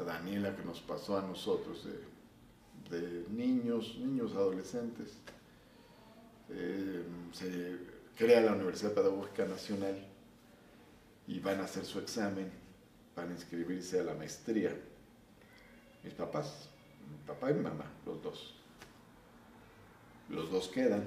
a 0.00 0.02
Daniela 0.04 0.56
que 0.56 0.64
nos 0.64 0.80
pasó 0.80 1.18
a 1.18 1.22
nosotros, 1.22 1.86
de, 2.90 2.98
de 2.98 3.26
niños, 3.28 3.98
niños 3.98 4.32
adolescentes. 4.32 5.18
Eh, 6.48 7.02
se 7.32 7.76
crea 8.16 8.40
la 8.40 8.52
Universidad 8.52 8.92
Pedagógica 8.92 9.44
Nacional 9.46 10.06
y 11.26 11.40
van 11.40 11.60
a 11.60 11.64
hacer 11.64 11.84
su 11.84 11.98
examen, 11.98 12.50
van 13.16 13.30
a 13.30 13.32
inscribirse 13.32 14.00
a 14.00 14.04
la 14.04 14.14
maestría. 14.14 14.76
Mis 16.02 16.14
papás, 16.14 16.68
mi 17.10 17.26
papá 17.26 17.50
y 17.50 17.54
mi 17.54 17.60
mamá, 17.60 17.90
los 18.04 18.22
dos. 18.22 18.54
Los 20.28 20.50
dos 20.50 20.68
quedan. 20.68 21.04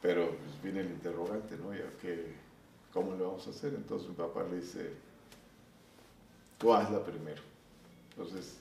Pero 0.00 0.36
pues, 0.36 0.62
viene 0.62 0.80
el 0.80 0.90
interrogante, 0.90 1.56
¿no? 1.56 1.72
¿Cómo 2.92 3.14
le 3.14 3.22
vamos 3.22 3.46
a 3.46 3.50
hacer? 3.50 3.74
Entonces 3.74 4.08
mi 4.08 4.14
papá 4.14 4.44
le 4.44 4.60
dice, 4.60 4.92
tú 6.56 6.72
hazla 6.72 7.04
primero. 7.04 7.42
Entonces, 8.10 8.56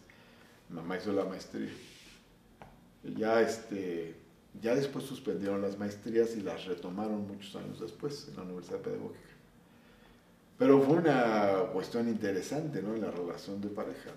mi 0.70 0.76
mamá 0.76 0.98
hizo 0.98 1.14
la 1.14 1.26
maestría. 1.26 1.72
Y 3.04 3.14
ya, 3.14 3.42
este, 3.42 4.16
ya 4.62 4.76
después 4.76 5.06
suspendieron 5.06 5.62
las 5.62 5.78
maestrías 5.78 6.36
y 6.36 6.42
las 6.42 6.66
retomaron 6.66 7.28
muchos 7.28 7.56
años 7.56 7.80
después 7.80 8.28
en 8.28 8.36
la 8.36 8.44
Universidad 8.44 8.80
Pedagógica. 8.80 9.27
Pero 10.58 10.82
fue 10.82 10.98
una 10.98 11.70
cuestión 11.72 12.08
interesante, 12.08 12.82
¿no? 12.82 12.96
En 12.96 13.02
la 13.02 13.12
relación 13.12 13.62
de 13.62 13.70
pareja. 13.70 14.12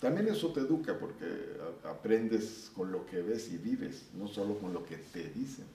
También 0.00 0.28
eso 0.28 0.52
te 0.52 0.60
educa 0.60 0.98
porque 0.98 1.26
aprendes 1.84 2.70
con 2.74 2.90
lo 2.90 3.06
que 3.06 3.20
ves 3.22 3.50
y 3.52 3.58
vives, 3.58 4.08
no 4.14 4.28
solo 4.28 4.58
con 4.58 4.72
lo 4.72 4.84
que 4.84 4.96
te 4.96 5.24
dicen. 5.30 5.66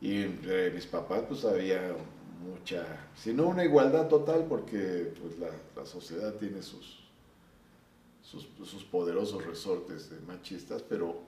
Y 0.00 0.22
entre 0.22 0.70
mis 0.70 0.86
papás 0.86 1.22
pues 1.26 1.44
había 1.44 1.94
mucha, 2.42 2.84
si 3.16 3.32
no 3.32 3.46
una 3.46 3.64
igualdad 3.64 4.08
total 4.08 4.44
porque 4.46 5.14
pues 5.20 5.38
la, 5.38 5.48
la 5.74 5.86
sociedad 5.86 6.34
tiene 6.34 6.62
sus, 6.62 7.04
sus, 8.20 8.84
poderosos 8.84 9.44
resortes 9.44 10.10
machistas, 10.26 10.82
pero, 10.82 11.20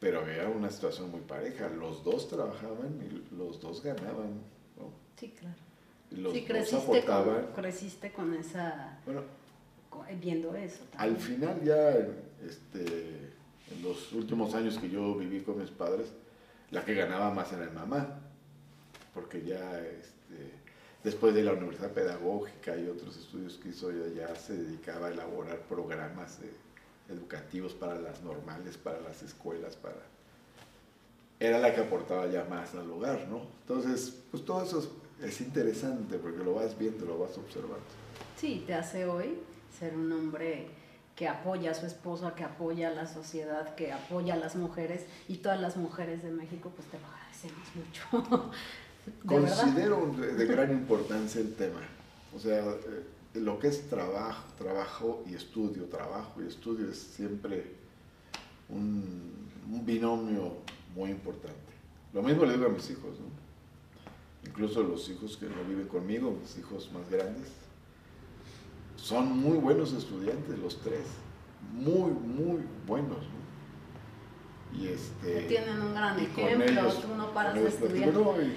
pero 0.00 0.20
había 0.20 0.48
una 0.48 0.70
situación 0.70 1.10
muy 1.10 1.20
pareja. 1.20 1.68
Los 1.68 2.02
dos 2.02 2.28
trabajaban 2.28 3.00
y 3.00 3.34
los 3.36 3.60
dos 3.60 3.82
ganaban. 3.82 4.40
Sí, 5.16 5.30
claro. 5.38 5.69
Los 6.10 6.32
sí, 6.32 6.44
creciste 6.44 6.76
aportaban. 6.98 7.42
con, 7.46 7.52
creciste 7.54 8.12
con 8.12 8.34
esa, 8.34 8.98
Bueno, 9.06 9.22
con- 9.88 10.06
viendo 10.20 10.54
eso. 10.56 10.82
al 10.96 11.16
también. 11.16 11.38
final 11.38 11.62
ya, 11.64 11.90
este, 12.44 13.32
en 13.70 13.82
los 13.82 14.12
últimos 14.12 14.54
años 14.54 14.76
que 14.78 14.88
yo 14.90 15.14
viví 15.14 15.40
con 15.42 15.58
mis 15.58 15.70
padres, 15.70 16.08
la 16.72 16.84
que 16.84 16.94
ganaba 16.94 17.30
más 17.30 17.52
era 17.52 17.66
mi 17.66 17.74
mamá, 17.76 18.18
porque 19.14 19.42
ya 19.44 19.78
este, 19.80 20.50
después 21.04 21.32
de 21.34 21.42
la 21.44 21.52
universidad 21.52 21.90
pedagógica 21.92 22.76
y 22.76 22.88
otros 22.88 23.16
estudios 23.16 23.54
que 23.58 23.68
hizo, 23.68 23.90
ella 23.90 24.26
ya 24.28 24.34
se 24.34 24.54
dedicaba 24.56 25.08
a 25.08 25.10
elaborar 25.10 25.60
programas 25.60 26.40
de- 26.40 26.50
educativos 27.14 27.72
para 27.74 27.96
las 28.00 28.22
normales, 28.22 28.76
para 28.76 29.00
las 29.00 29.22
escuelas, 29.22 29.76
para... 29.76 29.96
Era 31.40 31.58
la 31.58 31.74
que 31.74 31.80
aportaba 31.80 32.26
ya 32.26 32.44
más 32.44 32.74
al 32.74 32.90
hogar, 32.90 33.26
¿no? 33.28 33.42
Entonces, 33.62 34.22
pues 34.30 34.44
todo 34.44 34.62
eso 34.62 34.99
es, 35.20 35.28
es 35.28 35.40
interesante 35.40 36.18
porque 36.18 36.44
lo 36.44 36.54
vas 36.54 36.78
viendo, 36.78 37.04
lo 37.04 37.18
vas 37.18 37.36
observando. 37.36 37.78
Sí, 38.36 38.64
te 38.66 38.74
hace 38.74 39.06
hoy 39.06 39.38
ser 39.78 39.94
un 39.94 40.10
hombre 40.12 40.68
que 41.14 41.28
apoya 41.28 41.72
a 41.72 41.74
su 41.74 41.86
esposa, 41.86 42.34
que 42.34 42.44
apoya 42.44 42.88
a 42.88 42.92
la 42.92 43.06
sociedad, 43.06 43.74
que 43.74 43.92
apoya 43.92 44.34
a 44.34 44.36
las 44.38 44.56
mujeres 44.56 45.04
y 45.28 45.36
todas 45.36 45.60
las 45.60 45.76
mujeres 45.76 46.22
de 46.22 46.30
México, 46.30 46.72
pues 46.74 46.88
te 46.88 46.98
lo 46.98 47.06
agradecemos 47.06 47.68
mucho. 47.74 48.50
Considero 49.26 50.14
de, 50.18 50.34
de 50.34 50.46
gran 50.46 50.70
importancia 50.70 51.40
el 51.40 51.54
tema. 51.54 51.80
O 52.34 52.38
sea, 52.38 52.60
eh, 52.60 53.04
lo 53.34 53.58
que 53.58 53.68
es 53.68 53.88
trabajo, 53.88 54.44
trabajo 54.58 55.22
y 55.28 55.34
estudio, 55.34 55.84
trabajo 55.84 56.42
y 56.42 56.46
estudio 56.46 56.90
es 56.90 56.98
siempre 56.98 57.64
un, 58.68 59.48
un 59.70 59.84
binomio 59.84 60.54
muy 60.94 61.10
importante. 61.10 61.58
Lo 62.12 62.22
mismo 62.22 62.44
le 62.44 62.54
digo 62.54 62.66
a 62.66 62.70
mis 62.70 62.90
hijos, 62.90 63.18
¿no? 63.20 63.49
Incluso 64.46 64.82
los 64.82 65.08
hijos 65.10 65.36
que 65.36 65.46
no 65.46 65.62
viven 65.68 65.86
conmigo, 65.88 66.30
mis 66.40 66.56
hijos 66.58 66.90
más 66.92 67.08
grandes, 67.10 67.48
son 68.96 69.38
muy 69.38 69.58
buenos 69.58 69.92
estudiantes, 69.92 70.58
los 70.58 70.80
tres. 70.80 71.04
Muy, 71.74 72.10
muy 72.12 72.62
buenos, 72.86 73.18
¿no? 73.18 74.78
Y 74.78 74.88
este... 74.88 75.42
Tienen 75.42 75.80
un 75.82 75.94
gran 75.94 76.18
ejemplo, 76.18 76.64
ellos- 76.64 77.02
tú 77.02 77.08
no 77.16 77.32
paras 77.34 77.54
de 77.54 77.68
estudiar. 77.68 78.12
no, 78.14 78.34
y- 78.40 78.54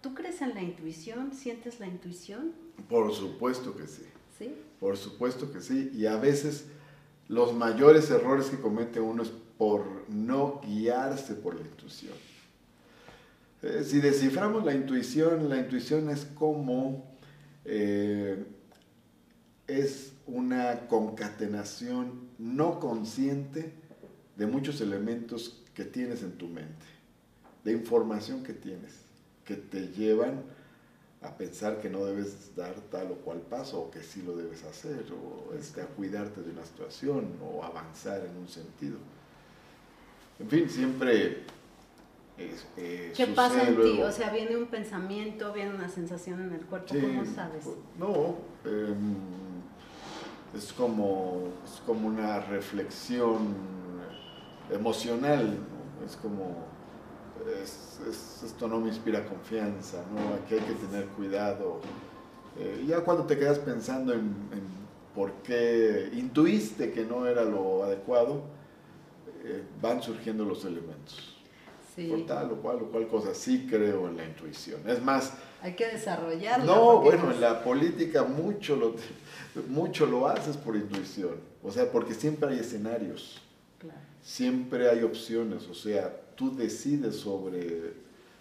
¿Tú 0.00 0.14
crees 0.14 0.40
en 0.42 0.54
la 0.54 0.62
intuición? 0.62 1.32
¿Sientes 1.32 1.78
la 1.80 1.86
intuición? 1.86 2.52
Por 2.88 3.12
supuesto 3.14 3.76
que 3.76 3.86
sí. 3.86 4.04
Sí. 4.38 4.54
Por 4.80 4.96
supuesto 4.96 5.52
que 5.52 5.60
sí. 5.60 5.90
Y 5.94 6.06
a 6.06 6.16
veces 6.16 6.66
los 7.28 7.54
mayores 7.54 8.10
errores 8.10 8.46
que 8.46 8.58
comete 8.60 9.00
uno 9.00 9.22
es 9.22 9.32
por 9.58 9.84
no 10.08 10.60
guiarse 10.64 11.34
por 11.34 11.54
la 11.54 11.60
intuición. 11.62 12.14
Eh, 13.62 13.84
si 13.84 14.00
desciframos 14.00 14.64
la 14.64 14.74
intuición, 14.74 15.48
la 15.48 15.58
intuición 15.58 16.10
es 16.10 16.24
como 16.24 17.16
eh, 17.64 18.44
es 19.68 20.12
una 20.26 20.88
concatenación 20.88 22.28
no 22.38 22.80
consciente 22.80 23.72
de 24.36 24.46
muchos 24.46 24.80
elementos 24.80 25.62
que 25.74 25.84
tienes 25.84 26.22
en 26.22 26.32
tu 26.32 26.48
mente, 26.48 26.86
de 27.64 27.72
información 27.72 28.42
que 28.42 28.52
tienes, 28.52 28.92
que 29.44 29.54
te 29.54 29.88
llevan 29.88 30.42
a 31.22 31.36
pensar 31.36 31.80
que 31.80 31.88
no 31.88 32.04
debes 32.04 32.56
dar 32.56 32.74
tal 32.90 33.12
o 33.12 33.14
cual 33.16 33.40
paso, 33.42 33.80
o 33.80 33.90
que 33.92 34.02
sí 34.02 34.22
lo 34.26 34.36
debes 34.36 34.64
hacer, 34.64 35.04
o 35.12 35.54
este, 35.54 35.80
a 35.80 35.86
cuidarte 35.86 36.42
de 36.42 36.50
una 36.50 36.64
situación, 36.64 37.36
o 37.40 37.62
avanzar 37.62 38.24
en 38.24 38.36
un 38.36 38.48
sentido. 38.48 38.96
En 40.40 40.48
fin, 40.48 40.68
siempre 40.68 41.44
eh, 42.76 43.12
¿Qué 43.16 43.26
pasa 43.28 43.68
en 43.68 43.76
ti? 43.76 44.02
O 44.02 44.12
sea, 44.12 44.30
viene 44.30 44.56
un 44.56 44.66
pensamiento, 44.66 45.52
viene 45.52 45.74
una 45.74 45.88
sensación 45.88 46.40
en 46.40 46.52
el 46.52 46.64
cuerpo, 46.66 46.94
¿cómo 46.94 47.24
sabes? 47.24 47.64
Pues, 47.64 47.76
no, 47.98 48.36
em, 48.64 49.14
es, 50.56 50.72
como, 50.72 51.48
es 51.64 51.80
como 51.86 52.08
una 52.08 52.40
reflexión 52.40 53.54
emocional, 54.70 55.58
es 56.06 56.16
como, 56.16 56.66
esto 58.44 58.68
no 58.68 58.80
me 58.80 58.88
inspira 58.88 59.24
confianza, 59.26 60.04
¿no? 60.14 60.34
aquí 60.34 60.54
hay 60.54 60.60
que 60.60 60.86
tener 60.86 61.06
cuidado. 61.08 61.80
Eh, 62.58 62.84
ya 62.86 63.00
cuando 63.00 63.24
te 63.24 63.38
quedas 63.38 63.58
pensando 63.58 64.12
en, 64.12 64.20
en, 64.20 64.82
por 65.14 65.32
qué 65.42 66.10
intuiste 66.12 66.92
que 66.92 67.04
no 67.04 67.26
era 67.26 67.44
lo 67.44 67.84
adecuado, 67.84 68.42
eh, 69.44 69.62
van 69.80 70.02
surgiendo 70.02 70.44
los 70.44 70.64
elementos 70.64 71.31
por 71.96 72.26
tal 72.26 72.52
o 72.52 72.56
cual 72.56 72.76
o 72.82 72.90
cual 72.90 73.08
cosa. 73.08 73.34
Sí 73.34 73.66
creo 73.68 74.08
en 74.08 74.16
la 74.16 74.24
intuición. 74.24 74.80
Es 74.88 75.02
más... 75.02 75.32
Hay 75.60 75.74
que 75.74 75.86
desarrollarla. 75.86 76.64
No, 76.64 77.00
bueno, 77.00 77.30
en 77.30 77.40
la 77.40 77.62
política 77.62 78.24
mucho 78.24 78.76
lo, 78.76 78.94
mucho 79.68 80.06
lo 80.06 80.26
haces 80.26 80.56
por 80.56 80.74
intuición. 80.76 81.36
O 81.62 81.70
sea, 81.70 81.90
porque 81.90 82.14
siempre 82.14 82.50
hay 82.50 82.58
escenarios. 82.58 83.40
Siempre 84.22 84.88
hay 84.88 85.02
opciones. 85.02 85.66
O 85.68 85.74
sea, 85.74 86.14
tú 86.36 86.54
decides 86.56 87.16
sobre, 87.16 87.94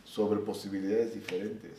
sobre 0.04 0.40
posibilidades 0.40 1.14
diferentes. 1.14 1.72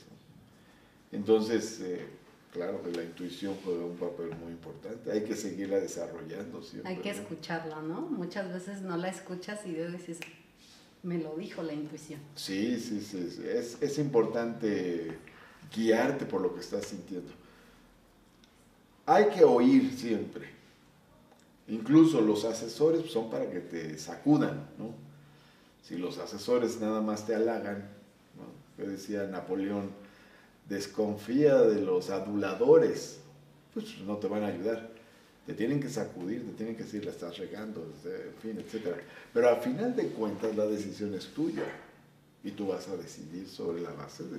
Entonces, 1.12 1.80
eh, 1.80 2.06
claro 2.52 2.82
que 2.82 2.90
la 2.90 3.04
intuición 3.04 3.56
juega 3.64 3.84
un 3.84 3.96
papel 3.96 4.30
muy 4.42 4.52
importante. 4.52 5.10
Hay 5.10 5.24
que 5.24 5.36
seguirla 5.36 5.78
desarrollando 5.78 6.62
siempre. 6.62 6.90
Hay 6.90 6.98
que 6.98 7.10
escucharla, 7.10 7.80
¿no? 7.82 8.02
Muchas 8.02 8.52
veces 8.52 8.82
no 8.82 8.96
la 8.96 9.08
escuchas 9.08 9.66
y 9.66 9.74
dices, 9.74 10.20
me 11.02 11.18
lo 11.18 11.36
dijo 11.36 11.62
la 11.62 11.72
intuición. 11.72 12.20
Sí, 12.34 12.78
sí, 12.78 13.00
sí. 13.00 13.42
Es, 13.44 13.78
es 13.80 13.98
importante 13.98 15.18
guiarte 15.74 16.26
por 16.26 16.40
lo 16.40 16.54
que 16.54 16.60
estás 16.60 16.86
sintiendo. 16.86 17.32
Hay 19.06 19.28
que 19.30 19.44
oír 19.44 19.92
siempre. 19.96 20.48
Incluso 21.68 22.20
los 22.20 22.44
asesores 22.44 23.10
son 23.10 23.30
para 23.30 23.50
que 23.50 23.60
te 23.60 23.98
sacudan, 23.98 24.68
¿no? 24.78 24.94
Si 25.82 25.96
los 25.96 26.18
asesores 26.18 26.80
nada 26.80 27.00
más 27.00 27.26
te 27.26 27.34
halagan, 27.34 27.88
¿no? 28.36 28.44
que 28.76 28.88
decía 28.88 29.26
Napoleón, 29.26 29.90
desconfía 30.68 31.56
de 31.56 31.80
los 31.80 32.10
aduladores, 32.10 33.20
pues 33.74 33.98
no 34.00 34.16
te 34.18 34.28
van 34.28 34.44
a 34.44 34.48
ayudar 34.48 34.91
te 35.46 35.54
tienen 35.54 35.80
que 35.80 35.88
sacudir, 35.88 36.46
te 36.46 36.52
tienen 36.52 36.76
que 36.76 36.84
decir, 36.84 37.04
la 37.04 37.10
estás 37.10 37.38
regando, 37.38 37.92
en 38.04 38.40
fin, 38.40 38.58
etc. 38.58 38.96
Pero 39.32 39.48
al 39.48 39.60
final 39.60 39.96
de 39.96 40.08
cuentas 40.08 40.54
la 40.56 40.66
decisión 40.66 41.14
es 41.14 41.28
tuya 41.28 41.64
y 42.44 42.52
tú 42.52 42.68
vas 42.68 42.88
a 42.88 42.96
decidir 42.96 43.48
sobre 43.48 43.80
la 43.80 43.92
base 43.92 44.24
de 44.24 44.38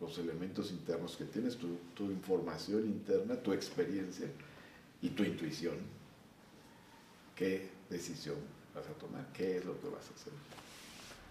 los 0.00 0.18
elementos 0.18 0.70
internos 0.70 1.16
que 1.16 1.24
tienes, 1.24 1.56
tu, 1.56 1.76
tu 1.94 2.04
información 2.04 2.84
interna, 2.86 3.36
tu 3.36 3.52
experiencia 3.52 4.26
y 5.02 5.10
tu 5.10 5.22
intuición. 5.22 5.76
¿Qué 7.34 7.70
decisión 7.88 8.36
vas 8.74 8.86
a 8.86 8.92
tomar? 8.92 9.26
¿Qué 9.32 9.58
es 9.58 9.64
lo 9.64 9.78
que 9.80 9.88
vas 9.88 10.04
a 10.10 10.14
hacer? 10.14 10.32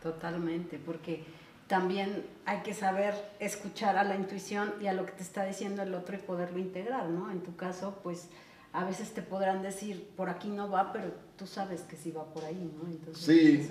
Totalmente, 0.02 0.80
porque 0.84 1.24
también 1.68 2.26
hay 2.46 2.62
que 2.62 2.74
saber 2.74 3.14
escuchar 3.40 3.98
a 3.98 4.04
la 4.04 4.16
intuición 4.16 4.74
y 4.82 4.88
a 4.88 4.94
lo 4.94 5.06
que 5.06 5.12
te 5.12 5.24
está 5.24 5.46
diciendo 5.46 5.84
el 5.84 5.94
otro 5.94 6.16
y 6.16 6.20
poderlo 6.20 6.58
integrar, 6.58 7.10
¿no? 7.10 7.32
En 7.32 7.42
tu 7.42 7.56
caso, 7.56 8.00
pues 8.02 8.28
a 8.72 8.84
veces 8.84 9.14
te 9.14 9.22
podrán 9.22 9.62
decir, 9.62 10.10
por 10.16 10.30
aquí 10.30 10.50
no 10.50 10.70
va, 10.70 10.92
pero 10.94 11.12
tú 11.38 11.48
sabes 11.48 11.82
que 11.82 11.96
sí 11.96 12.12
va 12.12 12.26
por 12.26 12.46
ahí, 12.46 12.72
¿no? 12.78 12.88
Entonces, 12.90 13.24
sí, 13.24 13.70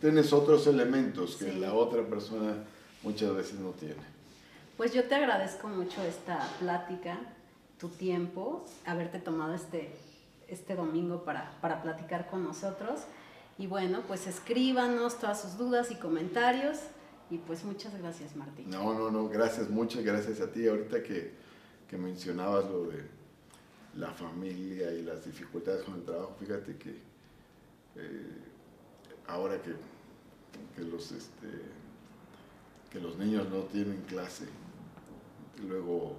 tienes 0.00 0.32
otros 0.32 0.66
elementos 0.66 1.36
que 1.36 1.52
la 1.54 1.72
otra 1.72 2.02
persona 2.02 2.64
muchas 3.02 3.34
veces 3.34 3.58
no 3.60 3.70
tiene. 3.70 4.02
Pues 4.76 4.92
yo 4.92 5.04
te 5.04 5.14
agradezco 5.14 5.68
mucho 5.68 6.02
esta 6.02 6.46
plática, 6.58 7.18
tu 7.78 7.88
tiempo, 7.88 8.64
haberte 8.84 9.18
tomado 9.18 9.54
este, 9.54 9.96
este 10.48 10.74
domingo 10.74 11.24
para, 11.24 11.58
para 11.60 11.82
platicar 11.82 12.28
con 12.28 12.44
nosotros. 12.44 13.00
Y 13.58 13.66
bueno, 13.66 14.02
pues 14.06 14.26
escríbanos 14.26 15.18
todas 15.18 15.40
sus 15.40 15.56
dudas 15.56 15.90
y 15.90 15.94
comentarios. 15.96 16.78
Y 17.30 17.38
pues 17.38 17.64
muchas 17.64 17.96
gracias, 17.98 18.34
Martín. 18.36 18.68
No, 18.70 18.92
no, 18.92 19.10
no, 19.10 19.28
gracias, 19.28 19.70
muchas 19.70 20.02
gracias 20.02 20.40
a 20.40 20.50
ti. 20.50 20.66
Ahorita 20.66 21.02
que, 21.02 21.34
que 21.88 21.96
mencionabas 21.96 22.64
lo 22.64 22.84
de 22.84 23.19
la 23.96 24.10
familia 24.12 24.92
y 24.92 25.02
las 25.02 25.24
dificultades 25.24 25.82
con 25.84 25.94
el 25.94 26.04
trabajo, 26.04 26.36
fíjate 26.38 26.76
que 26.76 26.90
eh, 27.96 28.38
ahora 29.26 29.60
que, 29.60 29.74
que, 30.76 30.82
los, 30.88 31.10
este, 31.12 31.48
que 32.90 33.00
los 33.00 33.16
niños 33.16 33.48
no 33.48 33.60
tienen 33.64 34.02
clase, 34.02 34.46
luego 35.66 36.16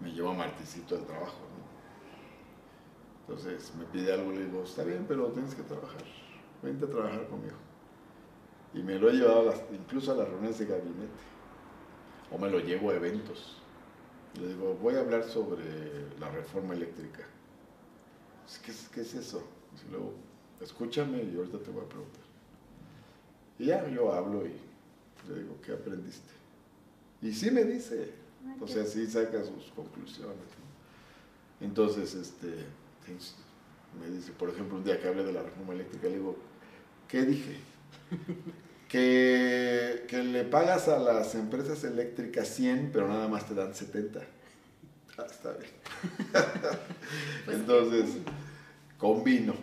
me 0.00 0.12
llevo 0.12 0.30
a 0.30 0.34
Marticito 0.34 0.96
al 0.96 1.04
trabajo. 1.04 1.38
Entonces 3.26 3.72
me 3.76 3.84
pide 3.86 4.12
algo 4.12 4.32
y 4.32 4.36
le 4.36 4.44
digo, 4.46 4.62
está 4.62 4.84
bien, 4.84 5.04
pero 5.06 5.26
tienes 5.28 5.54
que 5.54 5.62
trabajar, 5.62 6.02
vente 6.62 6.86
a 6.86 6.88
trabajar 6.88 7.26
conmigo. 7.26 7.56
Y 8.72 8.82
me 8.82 8.98
lo 8.98 9.10
he 9.10 9.14
llevado 9.14 9.52
incluso 9.72 10.12
a 10.12 10.16
las 10.16 10.28
reuniones 10.28 10.58
de 10.58 10.66
gabinete, 10.66 11.08
o 12.30 12.38
me 12.38 12.50
lo 12.50 12.60
llevo 12.60 12.90
a 12.90 12.94
eventos 12.94 13.58
le 14.40 14.48
digo, 14.48 14.74
voy 14.80 14.94
a 14.94 15.00
hablar 15.00 15.24
sobre 15.24 15.64
la 16.18 16.30
reforma 16.30 16.74
eléctrica. 16.74 17.24
¿Qué, 18.64 18.72
qué 18.94 19.00
es 19.02 19.14
eso? 19.14 19.42
Y 19.86 19.90
luego, 19.90 20.14
escúchame 20.60 21.22
y 21.22 21.36
ahorita 21.36 21.58
te 21.58 21.70
voy 21.70 21.84
a 21.84 21.88
preguntar. 21.88 22.22
Y 23.58 23.66
ya 23.66 23.88
yo 23.88 24.12
hablo 24.12 24.46
y 24.46 24.52
le 25.28 25.42
digo, 25.42 25.56
¿qué 25.64 25.72
aprendiste? 25.72 26.32
Y 27.20 27.32
sí 27.32 27.50
me 27.50 27.64
dice, 27.64 28.12
o 28.60 28.68
sea, 28.68 28.84
sí 28.86 29.06
saca 29.06 29.42
sus 29.44 29.72
conclusiones. 29.74 30.36
Entonces, 31.60 32.14
este, 32.14 32.64
me 34.00 34.08
dice, 34.10 34.32
por 34.32 34.50
ejemplo, 34.50 34.76
un 34.76 34.84
día 34.84 35.00
que 35.00 35.08
hablé 35.08 35.24
de 35.24 35.32
la 35.32 35.42
reforma 35.42 35.74
eléctrica, 35.74 36.06
le 36.08 36.14
digo, 36.14 36.36
¿qué 37.08 37.22
dije? 37.22 37.56
Que, 38.88 40.06
que, 40.08 40.22
le 40.22 40.44
pagas 40.44 40.88
a 40.88 40.98
las 40.98 41.34
empresas 41.34 41.84
eléctricas 41.84 42.48
100, 42.48 42.90
pero 42.92 43.06
nada 43.06 43.28
más 43.28 43.46
te 43.46 43.54
dan 43.54 43.74
70. 43.74 44.20
Ah, 45.18 45.26
está 45.30 45.52
bien. 45.52 45.70
Pues 47.44 47.56
Entonces, 47.58 48.16
combino, 48.98 49.54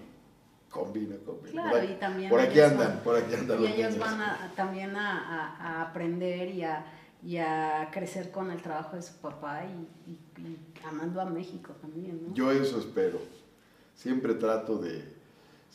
combino, 0.70 1.16
combino. 1.26 1.64
Claro, 1.64 1.84
y 1.84 1.94
también 1.96 2.30
por 2.30 2.40
aquí 2.40 2.60
andan, 2.60 3.00
por 3.04 3.16
aquí 3.16 3.34
andan. 3.36 3.64
Y 3.64 3.68
ellos 3.68 3.98
van 3.98 4.22
a, 4.22 4.52
también 4.56 4.96
a, 4.96 5.56
a, 5.58 5.82
aprender 5.84 6.50
y 6.50 6.64
a, 6.64 6.86
y 7.24 7.38
a 7.38 7.90
crecer 7.92 8.32
con 8.32 8.52
el 8.52 8.62
trabajo 8.62 8.96
de 8.96 9.02
su 9.02 9.14
papá 9.16 9.64
y, 9.66 10.12
y 10.42 10.58
amando 10.84 11.22
a 11.22 11.26
México 11.26 11.74
también. 11.82 12.28
¿no? 12.28 12.34
Yo 12.34 12.52
eso 12.52 12.80
espero. 12.80 13.20
Siempre 13.96 14.34
trato 14.34 14.78
de 14.78 15.15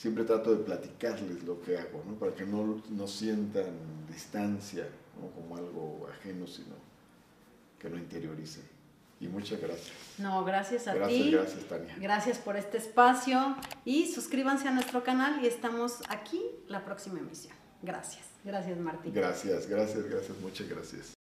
siempre 0.01 0.25
trato 0.25 0.57
de 0.57 0.65
platicarles 0.65 1.45
lo 1.45 1.61
que 1.61 1.77
hago, 1.77 2.03
¿no? 2.07 2.15
para 2.15 2.35
que 2.35 2.47
no, 2.47 2.83
no 2.89 3.07
sientan 3.07 3.67
distancia 4.11 4.89
¿no? 5.21 5.29
como 5.33 5.59
algo 5.59 6.09
ajeno, 6.11 6.47
sino 6.47 6.75
que 7.79 7.91
lo 7.91 7.99
interioricen. 7.99 8.63
Y 9.21 9.29
muchas 9.29 9.61
gracias. 9.61 9.93
No, 10.17 10.43
gracias 10.43 10.89
a 10.89 11.07
ti. 11.07 11.31
Gracias, 11.31 11.65
Tania. 11.65 11.95
Gracias 12.01 12.39
por 12.39 12.57
este 12.57 12.79
espacio 12.79 13.55
y 13.85 14.11
suscríbanse 14.11 14.69
a 14.69 14.71
nuestro 14.71 15.05
canal 15.05 15.45
y 15.45 15.47
estamos 15.47 15.99
aquí 16.09 16.41
la 16.69 16.83
próxima 16.83 17.19
emisión. 17.19 17.55
Gracias. 17.83 18.25
Gracias, 18.43 18.79
Martín. 18.79 19.13
Gracias, 19.13 19.67
gracias, 19.67 20.09
gracias, 20.09 20.39
muchas 20.41 20.67
gracias. 20.67 21.20